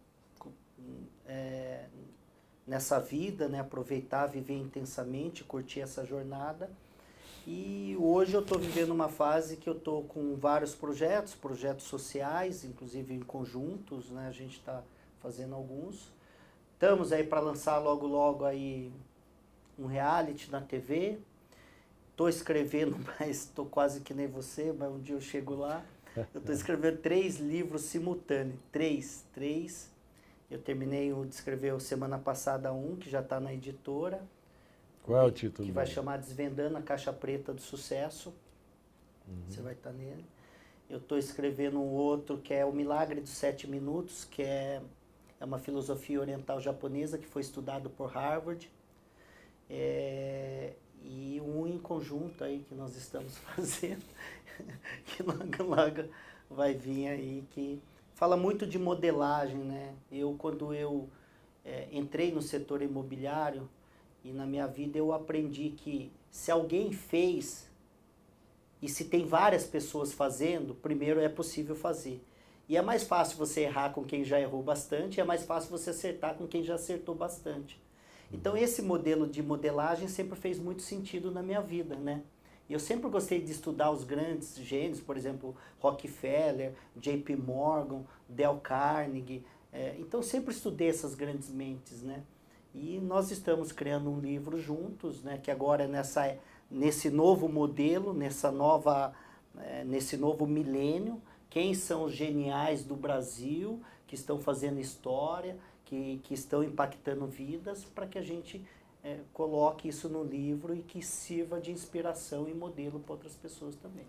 É, 1.25 1.85
nessa 2.67 2.99
vida, 2.99 3.47
né? 3.47 3.61
aproveitar, 3.61 4.25
viver 4.25 4.57
intensamente, 4.57 5.45
curtir 5.45 5.79
essa 5.79 6.03
jornada. 6.05 6.69
E 7.45 7.95
hoje 7.99 8.33
eu 8.33 8.41
estou 8.41 8.59
vivendo 8.59 8.91
uma 8.91 9.09
fase 9.09 9.57
que 9.57 9.67
eu 9.67 9.77
estou 9.77 10.03
com 10.03 10.35
vários 10.35 10.75
projetos, 10.75 11.33
projetos 11.33 11.85
sociais, 11.85 12.63
inclusive 12.63 13.13
em 13.13 13.19
conjuntos, 13.19 14.09
né? 14.11 14.27
a 14.27 14.31
gente 14.31 14.57
está 14.57 14.83
fazendo 15.21 15.55
alguns. 15.55 16.11
Estamos 16.73 17.11
aí 17.11 17.23
para 17.23 17.39
lançar 17.39 17.77
logo 17.79 18.05
logo 18.05 18.45
aí 18.45 18.91
um 19.77 19.85
reality 19.85 20.51
na 20.51 20.61
TV. 20.61 21.17
Estou 22.11 22.29
escrevendo, 22.29 22.97
mas 23.19 23.45
estou 23.45 23.65
quase 23.65 24.01
que 24.01 24.13
nem 24.13 24.27
você, 24.27 24.71
mas 24.71 24.91
um 24.91 24.99
dia 24.99 25.15
eu 25.15 25.21
chego 25.21 25.55
lá. 25.55 25.83
Eu 26.15 26.39
estou 26.39 26.53
escrevendo 26.53 26.97
três 26.97 27.37
livros 27.37 27.83
simultâneos, 27.83 28.59
três, 28.71 29.23
três 29.33 29.91
eu 30.51 30.59
terminei 30.59 31.13
de 31.13 31.33
escrever 31.33 31.79
semana 31.79 32.19
passada 32.19 32.73
um, 32.73 32.97
que 32.97 33.09
já 33.09 33.21
está 33.21 33.39
na 33.39 33.53
editora. 33.53 34.21
Qual 35.03 35.19
é 35.19 35.23
o 35.23 35.31
título? 35.31 35.65
Que 35.65 35.71
vai 35.71 35.85
chamar 35.85 36.17
Desvendando 36.17 36.77
a 36.77 36.81
Caixa 36.81 37.11
Preta 37.11 37.53
do 37.53 37.61
Sucesso. 37.61 38.33
Uhum. 39.27 39.43
Você 39.47 39.61
vai 39.61 39.73
estar 39.73 39.91
nele. 39.91 40.25
Eu 40.89 40.97
estou 40.97 41.17
escrevendo 41.17 41.79
um 41.79 41.89
outro 41.89 42.37
que 42.37 42.53
é 42.53 42.65
O 42.65 42.71
Milagre 42.71 43.21
dos 43.21 43.31
Sete 43.31 43.67
Minutos, 43.67 44.25
que 44.25 44.43
é, 44.43 44.81
é 45.39 45.45
uma 45.45 45.57
filosofia 45.57 46.19
oriental 46.19 46.59
japonesa 46.59 47.17
que 47.17 47.25
foi 47.25 47.41
estudado 47.41 47.89
por 47.89 48.11
Harvard. 48.11 48.69
É, 49.69 50.73
e 51.01 51.41
um 51.41 51.65
em 51.65 51.79
conjunto 51.79 52.43
aí 52.43 52.65
que 52.67 52.75
nós 52.75 52.95
estamos 52.95 53.37
fazendo, 53.55 54.03
que 55.05 55.23
logo, 55.23 55.63
logo 55.63 56.09
vai 56.49 56.73
vir 56.73 57.07
aí, 57.07 57.45
que 57.51 57.81
fala 58.13 58.35
muito 58.35 58.67
de 58.67 58.77
modelagem, 58.77 59.59
né? 59.59 59.95
Eu, 60.11 60.35
quando 60.37 60.73
eu 60.73 61.09
é, 61.63 61.87
entrei 61.91 62.31
no 62.33 62.41
setor 62.41 62.81
imobiliário 62.81 63.67
e 64.23 64.31
na 64.31 64.45
minha 64.45 64.67
vida 64.67 64.97
eu 64.97 65.11
aprendi 65.11 65.69
que 65.71 66.11
se 66.29 66.51
alguém 66.51 66.91
fez 66.91 67.69
e 68.81 68.89
se 68.89 69.05
tem 69.05 69.25
várias 69.25 69.65
pessoas 69.65 70.13
fazendo, 70.13 70.73
primeiro 70.73 71.19
é 71.19 71.29
possível 71.29 71.75
fazer. 71.75 72.23
E 72.67 72.77
é 72.77 72.81
mais 72.81 73.03
fácil 73.03 73.37
você 73.37 73.61
errar 73.61 73.93
com 73.93 74.03
quem 74.03 74.23
já 74.23 74.39
errou 74.39 74.63
bastante, 74.63 75.19
é 75.19 75.23
mais 75.23 75.43
fácil 75.43 75.69
você 75.69 75.89
acertar 75.89 76.35
com 76.35 76.47
quem 76.47 76.63
já 76.63 76.75
acertou 76.75 77.13
bastante. 77.13 77.81
Então 78.31 78.55
esse 78.55 78.81
modelo 78.81 79.27
de 79.27 79.43
modelagem 79.43 80.07
sempre 80.07 80.39
fez 80.39 80.57
muito 80.57 80.81
sentido 80.81 81.31
na 81.31 81.43
minha 81.43 81.61
vida, 81.61 81.95
né? 81.95 82.23
Eu 82.69 82.79
sempre 82.79 83.09
gostei 83.09 83.41
de 83.41 83.51
estudar 83.51 83.91
os 83.91 84.05
grandes 84.05 84.55
gênios, 84.55 85.01
por 85.01 85.17
exemplo, 85.17 85.53
Rockefeller, 85.79 86.73
JP 86.95 87.35
Morgan, 87.35 88.05
Dale 88.29 88.61
Carnegie. 88.61 89.43
É, 89.73 89.97
então 89.99 90.23
sempre 90.23 90.53
estudei 90.53 90.87
essas 90.87 91.13
grandes 91.13 91.49
mentes, 91.49 92.01
né? 92.01 92.23
E 92.73 92.99
nós 92.99 93.31
estamos 93.31 93.71
criando 93.71 94.09
um 94.09 94.19
livro 94.19 94.59
juntos, 94.59 95.23
né? 95.23 95.37
Que 95.37 95.51
agora 95.51 95.83
é 95.83 95.87
nessa, 95.87 96.37
nesse 96.69 97.09
novo 97.09 97.49
modelo, 97.49 98.13
nessa 98.13 98.51
nova, 98.51 99.13
é, 99.59 99.83
nesse 99.83 100.15
novo 100.15 100.47
milênio, 100.47 101.21
quem 101.49 101.73
são 101.73 102.05
os 102.05 102.13
geniais 102.13 102.83
do 102.83 102.95
Brasil 102.95 103.81
que 104.07 104.15
estão 104.15 104.39
fazendo 104.39 104.79
história, 104.79 105.57
que, 105.85 106.19
que 106.23 106.33
estão 106.33 106.63
impactando 106.63 107.27
vidas, 107.27 107.83
para 107.83 108.07
que 108.07 108.17
a 108.17 108.21
gente 108.21 108.61
é, 109.03 109.19
coloque 109.33 109.89
isso 109.89 110.07
no 110.07 110.23
livro 110.23 110.73
e 110.73 110.81
que 110.81 111.01
sirva 111.01 111.59
de 111.59 111.71
inspiração 111.71 112.47
e 112.47 112.53
modelo 112.53 112.99
para 112.99 113.13
outras 113.13 113.35
pessoas 113.35 113.75
também. 113.75 114.05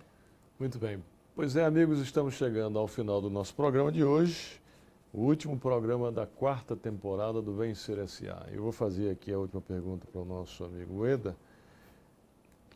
Muito 0.59 0.79
bem. 0.79 1.03
Pois 1.35 1.57
é, 1.57 1.64
amigos, 1.64 1.98
estamos 1.98 2.35
chegando 2.35 2.79
ao 2.79 2.87
final 2.87 3.20
do 3.20 3.31
nosso 3.31 3.55
programa 3.55 3.90
de 3.90 4.05
hoje, 4.05 4.61
o 5.12 5.20
último 5.20 5.59
programa 5.59 6.11
da 6.11 6.27
quarta 6.27 6.75
temporada 6.75 7.42
do 7.42 7.55
Vencer 7.55 7.98
S.A. 7.98 8.46
Eu 8.51 8.62
vou 8.62 8.72
fazer 8.72 9.11
aqui 9.11 9.33
a 9.33 9.38
última 9.38 9.61
pergunta 9.61 10.07
para 10.11 10.20
o 10.20 10.25
nosso 10.25 10.64
amigo 10.64 11.07
Eda 11.07 11.37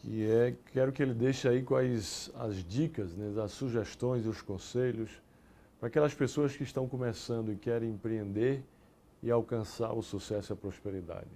que 0.06 0.30
é, 0.30 0.54
quero 0.72 0.92
que 0.92 1.02
ele 1.02 1.14
deixe 1.14 1.48
aí 1.48 1.62
quais 1.62 2.30
as 2.36 2.62
dicas, 2.62 3.14
né, 3.16 3.42
as 3.42 3.50
sugestões 3.50 4.24
e 4.24 4.28
os 4.28 4.40
conselhos 4.40 5.10
para 5.80 5.88
aquelas 5.88 6.14
pessoas 6.14 6.56
que 6.56 6.62
estão 6.62 6.86
começando 6.86 7.52
e 7.52 7.56
querem 7.56 7.90
empreender 7.90 8.62
e 9.20 9.30
alcançar 9.30 9.92
o 9.92 10.02
sucesso 10.02 10.52
e 10.52 10.54
a 10.54 10.56
prosperidade. 10.56 11.26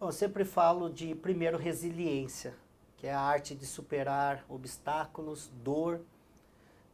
Bom, 0.00 0.08
eu 0.08 0.12
sempre 0.12 0.44
falo 0.44 0.90
de, 0.90 1.14
primeiro, 1.14 1.56
resiliência, 1.56 2.54
que 2.96 3.06
é 3.06 3.14
a 3.14 3.20
arte 3.20 3.54
de 3.54 3.66
superar 3.66 4.44
obstáculos, 4.48 5.50
dor. 5.62 6.00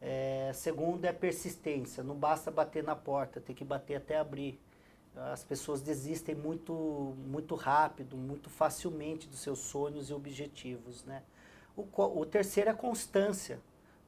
É, 0.01 0.51
segundo, 0.53 1.05
é 1.05 1.13
persistência, 1.13 2.03
não 2.03 2.15
basta 2.15 2.49
bater 2.49 2.83
na 2.83 2.95
porta, 2.95 3.39
tem 3.39 3.55
que 3.55 3.63
bater 3.63 3.97
até 3.97 4.17
abrir 4.17 4.59
as 5.15 5.43
pessoas 5.43 5.81
desistem 5.81 6.33
muito, 6.33 6.73
muito 7.27 7.55
rápido, 7.55 8.15
muito 8.15 8.49
facilmente 8.49 9.27
dos 9.27 9.39
seus 9.39 9.59
sonhos 9.59 10.09
e 10.09 10.13
objetivos, 10.13 11.03
né? 11.03 11.23
O, 11.75 11.85
o 12.19 12.25
terceiro 12.25 12.69
é 12.69 12.73
constância. 12.73 13.59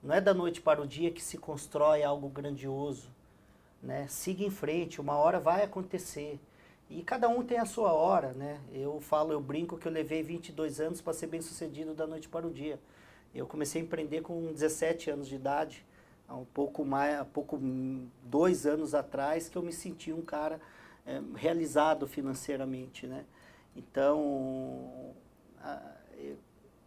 Não 0.02 0.14
é 0.14 0.22
da 0.22 0.34
noite 0.34 0.62
para 0.62 0.82
o 0.82 0.88
dia 0.88 1.12
que 1.12 1.22
se 1.22 1.38
constrói 1.38 2.04
algo 2.04 2.30
grandioso, 2.30 3.10
né? 3.82 4.08
Siga 4.08 4.44
em 4.44 4.50
frente, 4.50 5.02
uma 5.02 5.18
hora 5.18 5.40
vai 5.40 5.64
acontecer. 5.64 6.40
E 6.90 7.02
cada 7.02 7.28
um 7.28 7.44
tem 7.44 7.58
a 7.58 7.66
sua 7.66 7.94
hora, 7.94 8.34
né? 8.34 8.60
Eu 8.72 9.00
falo, 9.00 9.34
eu 9.34 9.42
brinco 9.42 9.78
que 9.78 9.88
eu 9.88 9.92
levei 9.92 10.24
22 10.24 10.80
anos 10.80 11.02
para 11.02 11.14
ser 11.14 11.28
bem-sucedido 11.28 11.94
da 11.94 12.08
noite 12.08 12.30
para 12.30 12.48
o 12.48 12.52
dia. 12.52 12.80
Eu 13.34 13.48
comecei 13.48 13.82
a 13.82 13.86
empreender 13.86 14.22
com 14.22 14.52
17 14.52 15.10
anos 15.10 15.28
de 15.28 15.36
idade, 15.36 15.86
há 16.28 16.36
um 16.36 16.46
pouco 16.46 16.86
mais, 16.86 17.20
há 17.20 17.26
pouco 17.26 17.60
dois 18.24 18.66
anos 18.66 18.94
atrás 18.94 19.50
que 19.50 19.58
eu 19.58 19.64
me 19.64 19.74
senti 19.74 20.14
um 20.14 20.22
cara 20.22 20.62
é, 21.06 21.22
realizado 21.36 22.08
financeiramente, 22.08 23.08
né? 23.08 23.26
Então, 23.76 25.16
a, 25.60 25.98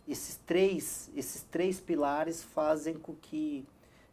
esses 0.06 0.36
três, 0.46 1.10
esses 1.16 1.42
três 1.42 1.80
pilares 1.80 2.42
fazem 2.42 2.94
com 2.94 3.14
que 3.14 3.66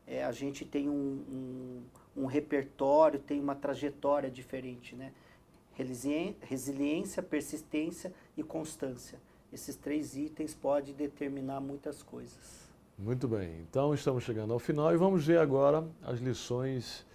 é, 0.07 0.23
a 0.23 0.31
gente 0.31 0.65
tenha 0.65 0.89
um, 0.89 1.83
um, 2.15 2.23
um, 2.23 2.25
repertório, 2.25 3.19
tenha 3.19 3.41
uma 3.41 3.55
trajetória 3.55 4.29
diferente, 4.29 4.95
né? 4.95 5.13
Resiliência, 6.41 7.23
persistência 7.23 8.13
e 8.37 8.43
constância. 8.43 9.19
Esses 9.53 9.75
três 9.75 10.17
itens 10.17 10.55
podem 10.55 10.95
determinar 10.95 11.61
muitas 11.61 12.01
coisas. 12.01 12.67
Muito 12.97 13.27
bem, 13.27 13.61
então 13.61 13.93
estamos 13.93 14.23
chegando 14.23 14.51
ao 14.51 14.57
final 14.57 14.91
e 14.91 14.97
vamos 14.97 15.27
ver 15.27 15.37
agora 15.37 15.87
as 16.01 16.19
lições 16.19 17.05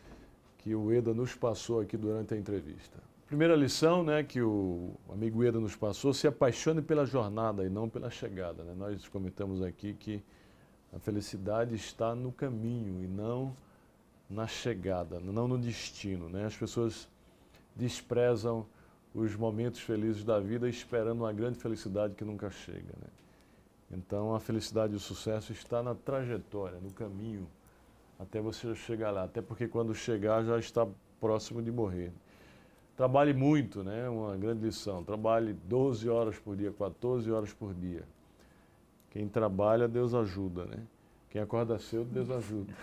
que 0.59 0.73
o 0.73 0.93
Eda 0.93 1.13
nos 1.13 1.35
passou 1.35 1.81
aqui 1.81 1.97
durante 1.97 2.35
a 2.35 2.37
entrevista. 2.37 3.03
Primeira 3.27 3.57
lição 3.57 4.05
né, 4.05 4.23
que 4.23 4.41
o 4.41 4.93
amigo 5.11 5.43
Eda 5.43 5.59
nos 5.59 5.75
passou, 5.75 6.15
se 6.15 6.29
apaixone 6.29 6.81
pela 6.81 7.05
jornada 7.05 7.65
e 7.65 7.69
não 7.69 7.89
pela 7.89 8.09
chegada. 8.09 8.63
Né? 8.63 8.73
Nós 8.77 9.09
comentamos 9.09 9.61
aqui 9.61 9.95
que 9.95 10.23
a 10.93 10.99
felicidade 11.01 11.75
está 11.75 12.15
no 12.15 12.31
caminho 12.31 13.03
e 13.03 13.09
não 13.09 13.57
na 14.31 14.47
chegada, 14.47 15.19
não 15.19 15.49
no 15.49 15.59
destino. 15.59 16.29
Né? 16.29 16.45
As 16.45 16.57
pessoas 16.57 17.09
desprezam 17.75 18.65
os 19.15 19.35
momentos 19.35 19.81
felizes 19.81 20.25
da 20.25 20.39
vida 20.39 20.69
esperando 20.69 21.21
uma 21.21 21.33
grande 21.33 21.59
felicidade 21.59 22.15
que 22.15 22.25
nunca 22.25 22.51
chega. 22.51 22.93
Né? 23.01 23.09
Então 23.91 24.35
a 24.35 24.41
felicidade 24.41 24.93
e 24.93 24.97
o 24.97 25.01
sucesso 25.01 25.53
está 25.53 25.83
na 25.83 25.95
trajetória, 25.95 26.79
no 26.79 26.91
caminho 26.91 27.47
até 28.19 28.41
você 28.41 28.75
chegar 28.75 29.11
lá. 29.11 29.25
Até 29.25 29.41
porque 29.41 29.69
quando 29.69 29.95
chegar 29.95 30.45
já 30.45 30.59
está 30.59 30.87
próximo 31.21 31.63
de 31.63 31.71
morrer. 31.71 32.13
Trabalhe 32.97 33.33
muito, 33.33 33.85
né? 33.85 34.09
Uma 34.09 34.37
grande 34.37 34.65
lição. 34.65 35.05
Trabalhe 35.05 35.53
12 35.53 36.09
horas 36.09 36.37
por 36.39 36.57
dia, 36.57 36.73
14 36.73 37.31
horas 37.31 37.53
por 37.53 37.73
dia. 37.73 38.03
Quem 39.11 39.29
trabalha, 39.29 39.87
Deus 39.87 40.15
ajuda, 40.15 40.65
né? 40.65 40.83
Quem 41.31 41.41
acorda 41.41 41.79
cedo, 41.79 42.05
Deus 42.07 42.31
ajuda. 42.31 42.75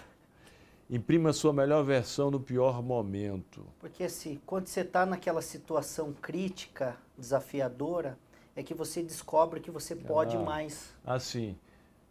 Imprima 0.89 1.31
a 1.31 1.33
sua 1.33 1.51
melhor 1.51 1.83
versão 1.83 2.29
no 2.29 2.39
pior 2.39 2.81
momento. 2.83 3.65
Porque 3.79 4.03
assim, 4.03 4.39
quando 4.45 4.67
você 4.67 4.81
está 4.81 5.05
naquela 5.05 5.41
situação 5.41 6.13
crítica, 6.13 6.95
desafiadora, 7.17 8.17
é 8.55 8.61
que 8.61 8.73
você 8.73 9.01
descobre 9.01 9.59
que 9.59 9.71
você 9.71 9.95
pode 9.95 10.37
ah, 10.37 10.41
mais. 10.41 10.93
Assim, 11.03 11.57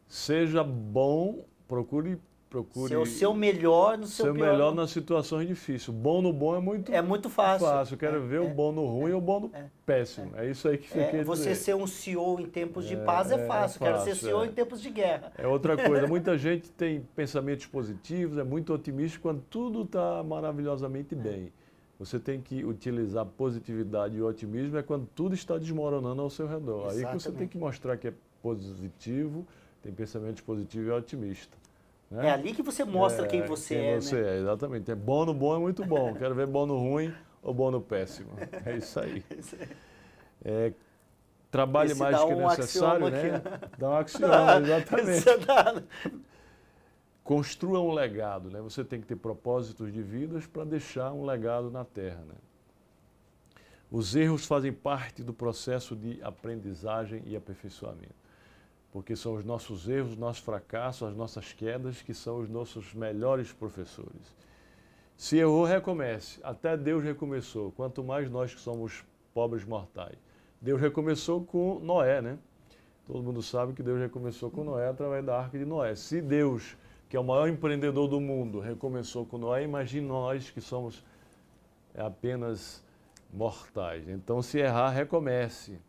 seja 0.08 0.64
bom, 0.64 1.44
procure 1.68 2.20
procure 2.54 2.88
ser 2.88 2.96
o 2.96 3.04
seu 3.04 3.34
melhor 3.34 3.98
no 3.98 4.06
seu, 4.06 4.26
seu 4.26 4.34
pior. 4.34 4.52
melhor 4.52 4.72
nas 4.72 4.90
situações 4.90 5.48
difíceis. 5.48 5.88
O 5.88 5.92
bom 5.92 6.22
no 6.22 6.32
bom 6.32 6.54
é 6.54 6.60
muito 6.60 6.92
é 6.92 7.02
muito 7.02 7.28
fácil. 7.28 7.66
fácil. 7.66 7.94
Eu 7.94 7.98
quero 7.98 8.16
é, 8.18 8.20
ver 8.20 8.36
é, 8.36 8.40
o 8.40 8.48
bom 8.48 8.70
no 8.70 8.86
ruim 8.86 9.10
é, 9.10 9.12
e 9.12 9.14
o 9.14 9.20
bom 9.20 9.40
no 9.40 9.50
é, 9.52 9.64
péssimo. 9.84 10.30
É, 10.36 10.48
isso 10.48 10.68
aí 10.68 10.78
que 10.78 10.88
você 10.88 11.00
é, 11.00 11.10
quer 11.10 11.24
Você 11.24 11.48
dizer. 11.48 11.54
ser 11.56 11.74
um 11.74 11.86
CEO 11.86 12.38
em 12.40 12.46
tempos 12.46 12.86
de 12.86 12.96
paz 12.98 13.32
é, 13.32 13.44
fácil. 13.44 13.80
Quero 13.80 14.04
ser 14.04 14.14
CEO 14.14 14.44
em 14.44 14.52
tempos 14.52 14.80
de 14.80 14.88
guerra. 14.88 15.32
É 15.36 15.48
outra 15.48 15.76
coisa. 15.76 16.06
Muita 16.06 16.38
gente 16.38 16.70
tem 16.70 17.00
pensamentos 17.16 17.66
positivos, 17.66 18.38
é 18.38 18.44
muito 18.44 18.72
otimista 18.72 19.18
quando 19.20 19.42
tudo 19.50 19.82
está 19.82 20.22
maravilhosamente 20.22 21.14
bem. 21.16 21.52
Você 21.98 22.20
tem 22.20 22.40
que 22.40 22.64
utilizar 22.64 23.24
positividade 23.24 24.16
e 24.16 24.22
otimismo 24.22 24.76
é 24.76 24.82
quando 24.82 25.08
tudo 25.14 25.34
está 25.34 25.58
desmoronando 25.58 26.22
ao 26.22 26.30
seu 26.30 26.46
redor. 26.46 26.86
Exatamente. 26.86 27.06
Aí 27.06 27.14
você 27.14 27.32
tem 27.32 27.48
que 27.48 27.58
mostrar 27.58 27.96
que 27.96 28.08
é 28.08 28.12
positivo, 28.42 29.44
tem 29.82 29.92
pensamentos 29.92 30.40
positivos 30.40 30.88
e 30.88 30.90
otimista. 30.90 31.64
Né? 32.10 32.26
É 32.26 32.30
ali 32.30 32.52
que 32.52 32.62
você 32.62 32.84
mostra 32.84 33.24
é, 33.24 33.28
quem 33.28 33.42
você 33.42 33.74
quem 33.74 33.86
é. 33.86 34.00
Você 34.00 34.20
né? 34.20 34.36
é, 34.36 34.40
exatamente. 34.40 34.90
É 34.90 34.94
bom 34.94 35.24
no 35.24 35.34
bom 35.34 35.56
é 35.56 35.58
muito 35.58 35.84
bom. 35.84 36.14
Quero 36.14 36.34
ver 36.34 36.46
bom 36.46 36.66
no 36.66 36.78
ruim 36.78 37.12
ou 37.42 37.52
bom 37.52 37.70
no 37.70 37.80
péssimo. 37.80 38.30
É 38.64 38.76
isso 38.76 39.00
aí. 39.00 39.24
É, 40.44 40.72
trabalhe 41.50 41.92
Esse 41.92 42.00
mais 42.00 42.18
do 42.18 42.26
que 42.26 42.34
um 42.34 42.48
necessário, 42.48 43.08
né? 43.10 43.36
Aqui. 43.36 43.78
Dá 43.78 43.90
um 43.90 43.96
axioma, 43.96 44.60
exatamente. 44.60 45.24
Construa 47.22 47.80
um 47.80 47.92
legado, 47.92 48.50
né? 48.50 48.60
Você 48.60 48.84
tem 48.84 49.00
que 49.00 49.06
ter 49.06 49.16
propósitos 49.16 49.92
de 49.92 50.02
vidas 50.02 50.46
para 50.46 50.64
deixar 50.64 51.12
um 51.12 51.24
legado 51.24 51.70
na 51.70 51.84
Terra, 51.84 52.22
né? 52.28 52.34
Os 53.90 54.14
erros 54.14 54.44
fazem 54.44 54.72
parte 54.72 55.22
do 55.22 55.32
processo 55.32 55.94
de 55.94 56.20
aprendizagem 56.22 57.22
e 57.26 57.36
aperfeiçoamento 57.36 58.23
porque 58.94 59.16
são 59.16 59.34
os 59.34 59.44
nossos 59.44 59.88
erros, 59.88 60.12
os 60.12 60.16
nossos 60.16 60.40
fracassos, 60.40 61.08
as 61.08 61.16
nossas 61.16 61.52
quedas 61.52 62.00
que 62.00 62.14
são 62.14 62.38
os 62.38 62.48
nossos 62.48 62.94
melhores 62.94 63.52
professores. 63.52 64.36
Se 65.16 65.36
errou, 65.36 65.64
recomece. 65.64 66.38
Até 66.44 66.76
Deus 66.76 67.02
recomeçou, 67.02 67.72
quanto 67.72 68.04
mais 68.04 68.30
nós 68.30 68.54
que 68.54 68.60
somos 68.60 69.04
pobres 69.34 69.64
mortais. 69.64 70.16
Deus 70.60 70.80
recomeçou 70.80 71.44
com 71.44 71.80
Noé, 71.80 72.22
né? 72.22 72.38
Todo 73.04 73.20
mundo 73.20 73.42
sabe 73.42 73.72
que 73.72 73.82
Deus 73.82 73.98
recomeçou 73.98 74.48
com 74.48 74.62
Noé 74.62 74.86
através 74.86 75.24
da 75.24 75.40
arca 75.40 75.58
de 75.58 75.64
Noé. 75.64 75.96
Se 75.96 76.22
Deus, 76.22 76.76
que 77.08 77.16
é 77.16 77.20
o 77.20 77.24
maior 77.24 77.48
empreendedor 77.48 78.06
do 78.06 78.20
mundo, 78.20 78.60
recomeçou 78.60 79.26
com 79.26 79.38
Noé, 79.38 79.64
imagine 79.64 80.06
nós 80.06 80.50
que 80.50 80.60
somos 80.60 81.04
apenas 81.96 82.80
mortais. 83.32 84.08
Então, 84.08 84.40
se 84.40 84.58
errar, 84.60 84.90
recomece 84.90 85.80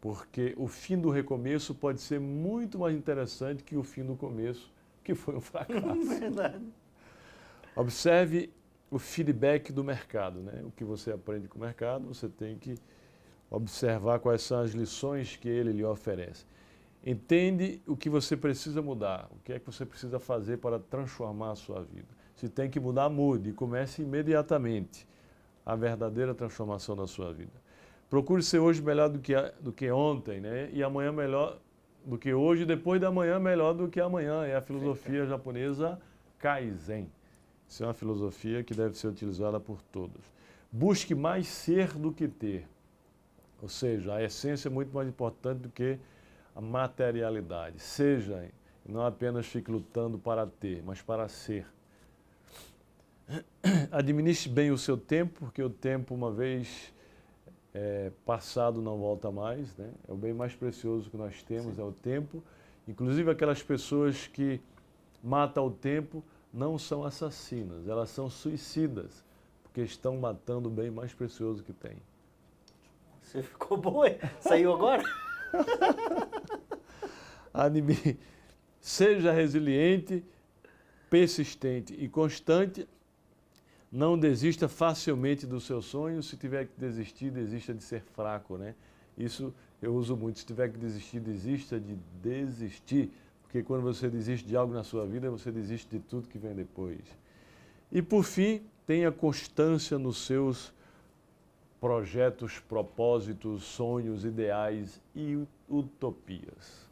porque 0.00 0.54
o 0.56 0.68
fim 0.68 0.98
do 0.98 1.10
recomeço 1.10 1.74
pode 1.74 2.00
ser 2.00 2.20
muito 2.20 2.78
mais 2.78 2.96
interessante 2.96 3.62
que 3.62 3.76
o 3.76 3.82
fim 3.82 4.04
do 4.04 4.14
começo, 4.14 4.72
que 5.02 5.14
foi 5.14 5.36
um 5.36 5.40
fracasso. 5.42 6.20
Verdade. 6.20 6.64
Observe 7.74 8.50
o 8.90 8.98
feedback 8.98 9.72
do 9.72 9.84
mercado, 9.84 10.40
né? 10.40 10.62
O 10.64 10.70
que 10.70 10.84
você 10.84 11.12
aprende 11.12 11.48
com 11.48 11.58
o 11.58 11.60
mercado, 11.60 12.06
você 12.06 12.28
tem 12.28 12.56
que 12.56 12.74
observar 13.50 14.18
quais 14.18 14.42
são 14.42 14.60
as 14.60 14.72
lições 14.72 15.36
que 15.36 15.48
ele 15.48 15.72
lhe 15.72 15.84
oferece. 15.84 16.44
Entende 17.04 17.80
o 17.86 17.96
que 17.96 18.10
você 18.10 18.36
precisa 18.36 18.82
mudar, 18.82 19.28
o 19.30 19.38
que 19.44 19.52
é 19.52 19.58
que 19.58 19.66
você 19.66 19.86
precisa 19.86 20.18
fazer 20.18 20.58
para 20.58 20.78
transformar 20.78 21.52
a 21.52 21.56
sua 21.56 21.82
vida. 21.82 22.08
Se 22.34 22.48
tem 22.48 22.68
que 22.68 22.78
mudar, 22.78 23.08
mude 23.08 23.50
e 23.50 23.52
comece 23.52 24.02
imediatamente 24.02 25.06
a 25.64 25.74
verdadeira 25.74 26.34
transformação 26.34 26.96
da 26.96 27.06
sua 27.06 27.32
vida. 27.32 27.52
Procure 28.10 28.42
ser 28.42 28.58
hoje 28.58 28.80
melhor 28.80 29.08
do 29.08 29.18
que, 29.18 29.34
do 29.60 29.72
que 29.72 29.90
ontem, 29.90 30.40
né? 30.40 30.70
E 30.72 30.82
amanhã 30.82 31.12
melhor 31.12 31.58
do 32.04 32.16
que 32.16 32.32
hoje, 32.32 32.64
depois 32.64 33.00
da 33.00 33.10
manhã 33.10 33.38
melhor 33.38 33.74
do 33.74 33.88
que 33.88 34.00
amanhã. 34.00 34.44
É 34.44 34.56
a 34.56 34.62
filosofia 34.62 35.26
japonesa 35.26 36.00
Kaizen. 36.38 37.10
Isso 37.68 37.82
é 37.82 37.86
uma 37.86 37.94
filosofia 37.94 38.64
que 38.64 38.72
deve 38.72 38.96
ser 38.96 39.08
utilizada 39.08 39.60
por 39.60 39.82
todos. 39.82 40.22
Busque 40.72 41.14
mais 41.14 41.46
ser 41.46 41.92
do 41.92 42.10
que 42.10 42.26
ter. 42.26 42.66
Ou 43.60 43.68
seja, 43.68 44.14
a 44.14 44.22
essência 44.22 44.68
é 44.68 44.70
muito 44.70 44.94
mais 44.94 45.06
importante 45.06 45.60
do 45.60 45.68
que 45.68 45.98
a 46.56 46.60
materialidade. 46.60 47.78
Seja, 47.78 48.48
não 48.88 49.04
apenas 49.04 49.46
fique 49.46 49.70
lutando 49.70 50.18
para 50.18 50.46
ter, 50.46 50.82
mas 50.82 51.02
para 51.02 51.28
ser. 51.28 51.66
Administre 53.92 54.50
bem 54.50 54.70
o 54.70 54.78
seu 54.78 54.96
tempo, 54.96 55.40
porque 55.40 55.62
o 55.62 55.68
tempo, 55.68 56.14
uma 56.14 56.32
vez 56.32 56.92
é, 57.78 58.10
passado, 58.26 58.82
não 58.82 58.98
volta 58.98 59.30
mais. 59.30 59.74
Né? 59.76 59.90
É 60.08 60.12
o 60.12 60.16
bem 60.16 60.34
mais 60.34 60.54
precioso 60.54 61.08
que 61.08 61.16
nós 61.16 61.42
temos, 61.44 61.76
Sim. 61.76 61.82
é 61.82 61.84
o 61.84 61.92
tempo. 61.92 62.42
Inclusive 62.88 63.30
aquelas 63.30 63.62
pessoas 63.62 64.26
que 64.26 64.60
matam 65.22 65.66
o 65.66 65.70
tempo 65.70 66.24
não 66.52 66.78
são 66.78 67.04
assassinas, 67.04 67.86
elas 67.86 68.08
são 68.08 68.30
suicidas, 68.30 69.22
porque 69.62 69.82
estão 69.82 70.16
matando 70.16 70.68
o 70.68 70.72
bem 70.72 70.90
mais 70.90 71.12
precioso 71.12 71.62
que 71.62 71.72
tem. 71.72 71.96
Você 73.22 73.42
ficou 73.42 73.76
bom, 73.76 74.04
hein? 74.04 74.18
Saiu 74.40 74.72
agora? 74.72 75.04
Anime. 77.52 78.18
Seja 78.80 79.32
resiliente, 79.32 80.24
persistente 81.10 81.94
e 81.94 82.08
constante. 82.08 82.88
Não 83.90 84.18
desista 84.18 84.68
facilmente 84.68 85.46
dos 85.46 85.64
seus 85.64 85.86
sonhos. 85.86 86.28
Se 86.28 86.36
tiver 86.36 86.66
que 86.66 86.78
desistir, 86.78 87.30
desista 87.30 87.72
de 87.72 87.82
ser 87.82 88.02
fraco, 88.02 88.58
né? 88.58 88.74
Isso 89.16 89.54
eu 89.80 89.94
uso 89.94 90.16
muito. 90.16 90.38
Se 90.38 90.46
tiver 90.46 90.70
que 90.70 90.78
desistir, 90.78 91.20
desista 91.20 91.80
de 91.80 91.96
desistir. 92.22 93.10
Porque 93.42 93.62
quando 93.62 93.82
você 93.82 94.10
desiste 94.10 94.46
de 94.46 94.56
algo 94.56 94.74
na 94.74 94.84
sua 94.84 95.06
vida, 95.06 95.30
você 95.30 95.50
desiste 95.50 95.88
de 95.96 96.04
tudo 96.04 96.28
que 96.28 96.38
vem 96.38 96.54
depois. 96.54 97.00
E 97.90 98.02
por 98.02 98.24
fim, 98.24 98.62
tenha 98.86 99.10
constância 99.10 99.98
nos 99.98 100.18
seus 100.18 100.72
projetos, 101.80 102.58
propósitos, 102.58 103.62
sonhos, 103.62 104.24
ideais 104.24 105.00
e 105.14 105.42
utopias. 105.68 106.86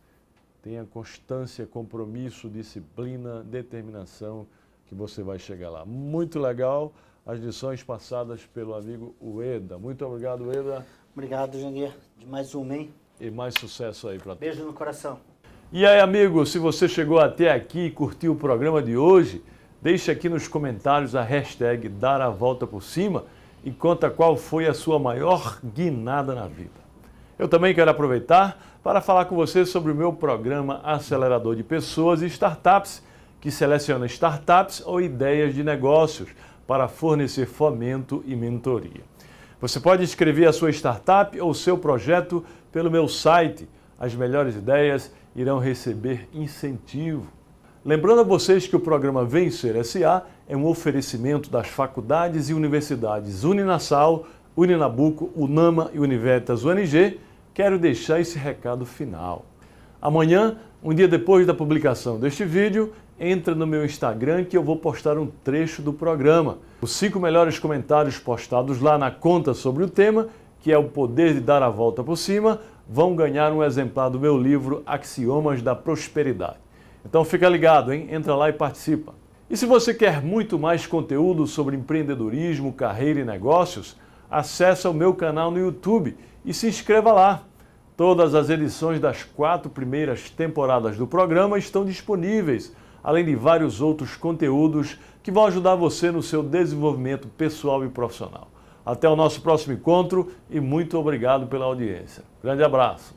Tenha 0.63 0.85
constância, 0.85 1.67
compromisso, 1.67 2.49
disciplina, 2.49 3.43
determinação 3.45 4.47
que 4.89 4.95
você 4.95 5.23
vai 5.23 5.39
chegar 5.39 5.71
lá. 5.71 5.85
Muito 5.85 6.39
legal 6.39 6.93
as 7.27 7.41
lições 7.41 7.83
passadas 7.83 8.41
pelo 8.55 8.75
amigo 8.75 9.15
Ueda. 9.21 9.77
Muito 9.79 10.05
obrigado, 10.07 10.45
Ueda. 10.45 10.87
Obrigado, 11.13 11.59
Janir. 11.61 11.91
De 12.19 12.27
mais 12.27 12.55
uma, 12.55 12.77
hein? 12.77 12.95
E 13.21 13.31
mais 13.31 13.55
sucesso 13.59 14.09
aí 14.09 14.19
para 14.19 14.35
todos. 14.35 14.41
Beijo 14.41 14.65
no 14.65 14.73
coração. 14.73 15.19
E 15.73 15.85
aí, 15.85 15.99
amigo, 15.99 16.47
se 16.47 16.59
você 16.59 16.89
chegou 16.89 17.19
até 17.19 17.51
aqui 17.51 17.87
e 17.87 17.91
curtiu 17.91 18.33
o 18.33 18.37
programa 18.37 18.81
de 18.81 18.97
hoje, 18.97 19.43
deixe 19.83 20.11
aqui 20.11 20.29
nos 20.29 20.47
comentários 20.47 21.17
a 21.17 21.23
hashtag 21.23 21.89
Dar 21.89 22.21
a 22.21 22.31
Volta 22.31 22.67
por 22.67 22.83
Cima 22.83 23.25
e 23.65 23.73
conta 23.73 24.09
qual 24.09 24.37
foi 24.37 24.69
a 24.69 24.75
sua 24.75 24.97
maior 24.99 25.59
guinada 25.65 26.35
na 26.35 26.47
vida. 26.47 26.87
Eu 27.37 27.49
também 27.49 27.75
quero 27.75 27.91
aproveitar 27.91 28.79
para 28.83 29.01
falar 29.01 29.25
com 29.25 29.35
você 29.35 29.67
sobre 29.67 29.91
o 29.91 29.95
meu 29.95 30.13
programa 30.13 30.81
Acelerador 30.85 31.57
de 31.57 31.65
Pessoas 31.65 32.23
e 32.23 32.27
Startups, 32.27 33.03
que 33.47 33.53
seleciona 33.53 34.07
startups 34.07 34.83
ou 34.85 35.01
ideias 35.01 35.55
de 35.55 35.63
negócios 35.63 36.29
para 36.67 36.89
fornecer 36.89 37.47
fomento 37.47 38.25
e 38.27 38.35
mentoria. 38.35 39.03
Você 39.61 39.79
pode 39.79 40.03
escrever 40.03 40.49
a 40.49 40.53
sua 40.53 40.71
startup 40.71 41.41
ou 41.41 41.55
seu 41.55 41.79
projeto 41.79 42.45
pelo 42.73 42.91
meu 42.91 43.07
site. 43.07 43.69
As 44.01 44.13
melhores 44.17 44.57
ideias 44.57 45.13
irão 45.37 45.61
receber 45.61 46.29
incentivo. 46.35 47.29
Lembrando 47.85 48.23
a 48.23 48.25
vocês 48.25 48.67
que 48.67 48.75
o 48.75 48.81
programa 48.81 49.25
Vencer 49.25 49.81
SA 49.85 50.25
é 50.49 50.57
um 50.57 50.67
oferecimento 50.67 51.49
das 51.49 51.69
faculdades 51.69 52.51
e 52.51 52.53
universidades 52.53 53.45
Uninasal, 53.45 54.27
Uninabuco, 54.57 55.31
Unama 55.37 55.89
e 55.95 56.01
Univetas 56.01 56.65
UNG, 56.65 57.21
quero 57.55 57.79
deixar 57.79 58.19
esse 58.19 58.41
recado 58.41 58.85
final. 58.85 59.47
Amanhã, 60.03 60.59
um 60.83 60.93
dia 60.93 61.07
depois 61.07 61.47
da 61.47 61.55
publicação 61.55 62.19
deste 62.19 62.45
vídeo, 62.45 62.93
entra 63.19 63.55
no 63.55 63.67
meu 63.67 63.85
Instagram 63.85 64.45
que 64.45 64.57
eu 64.57 64.63
vou 64.63 64.77
postar 64.77 65.19
um 65.19 65.27
trecho 65.27 65.83
do 65.83 65.93
programa. 65.93 66.59
Os 66.81 66.93
cinco 66.93 67.19
melhores 67.19 67.59
comentários 67.59 68.19
postados 68.19 68.81
lá 68.81 68.99
na 68.99 69.11
conta 69.11 69.55
sobre 69.55 69.83
o 69.83 69.89
tema, 69.89 70.29
que 70.61 70.73
é 70.73 70.79
o 70.79 70.85
poder 70.85 71.35
de 71.35 71.41
dar 71.41 71.63
a 71.63 71.71
volta 71.71 72.03
por 72.05 72.17
cima, 72.17 72.61
vão 72.89 73.17
ganhar 73.17 73.53
um 73.53 73.63
exemplar 73.63 74.11
do 74.11 74.21
meu 74.21 74.37
livro 74.37 74.83
Axiomas 74.87 75.63
da 75.63 75.75
Prosperidade. 75.75 76.59
Então 77.05 77.25
fica 77.25 77.49
ligado, 77.49 77.93
hein? 77.93 78.09
Entra 78.11 78.35
lá 78.35 78.49
e 78.49 78.53
participa. 78.53 79.15
E 79.49 79.57
se 79.57 79.65
você 79.65 79.95
quer 79.95 80.21
muito 80.23 80.59
mais 80.59 80.87
conteúdo 80.87 81.47
sobre 81.47 81.77
empreendedorismo, 81.77 82.73
carreira 82.73 83.21
e 83.21 83.25
negócios, 83.25 83.97
acesse 84.29 84.89
o 84.89 84.93
meu 84.93 85.15
canal 85.15 85.51
no 85.51 85.59
YouTube 85.59 86.17
e 86.45 86.53
se 86.53 86.67
inscreva 86.67 87.13
lá. 87.13 87.43
Todas 87.97 88.35
as 88.35 88.51
edições 88.51 89.01
das 89.01 89.23
quatro 89.23 89.71
primeiras 89.71 90.29
temporadas 90.29 90.99
do 90.99 91.07
programa 91.07 91.59
estão 91.59 91.85
disponíveis, 91.85 92.75
além 93.07 93.25
de 93.25 93.37
vários 93.37 93.81
outros 93.81 94.17
conteúdos 94.17 94.99
que 95.23 95.31
vão 95.31 95.47
ajudar 95.47 95.77
você 95.77 96.11
no 96.11 96.21
seu 96.21 96.43
desenvolvimento 96.43 97.29
pessoal 97.29 97.85
e 97.85 97.89
profissional. 97.89 98.49
Até 98.85 99.09
o 99.09 99.15
nosso 99.15 99.41
próximo 99.43 99.75
encontro 99.75 100.33
e 100.51 100.59
muito 100.59 100.99
obrigado 100.99 101.47
pela 101.47 101.67
audiência. 101.67 102.25
Grande 102.43 102.65
abraço. 102.65 103.15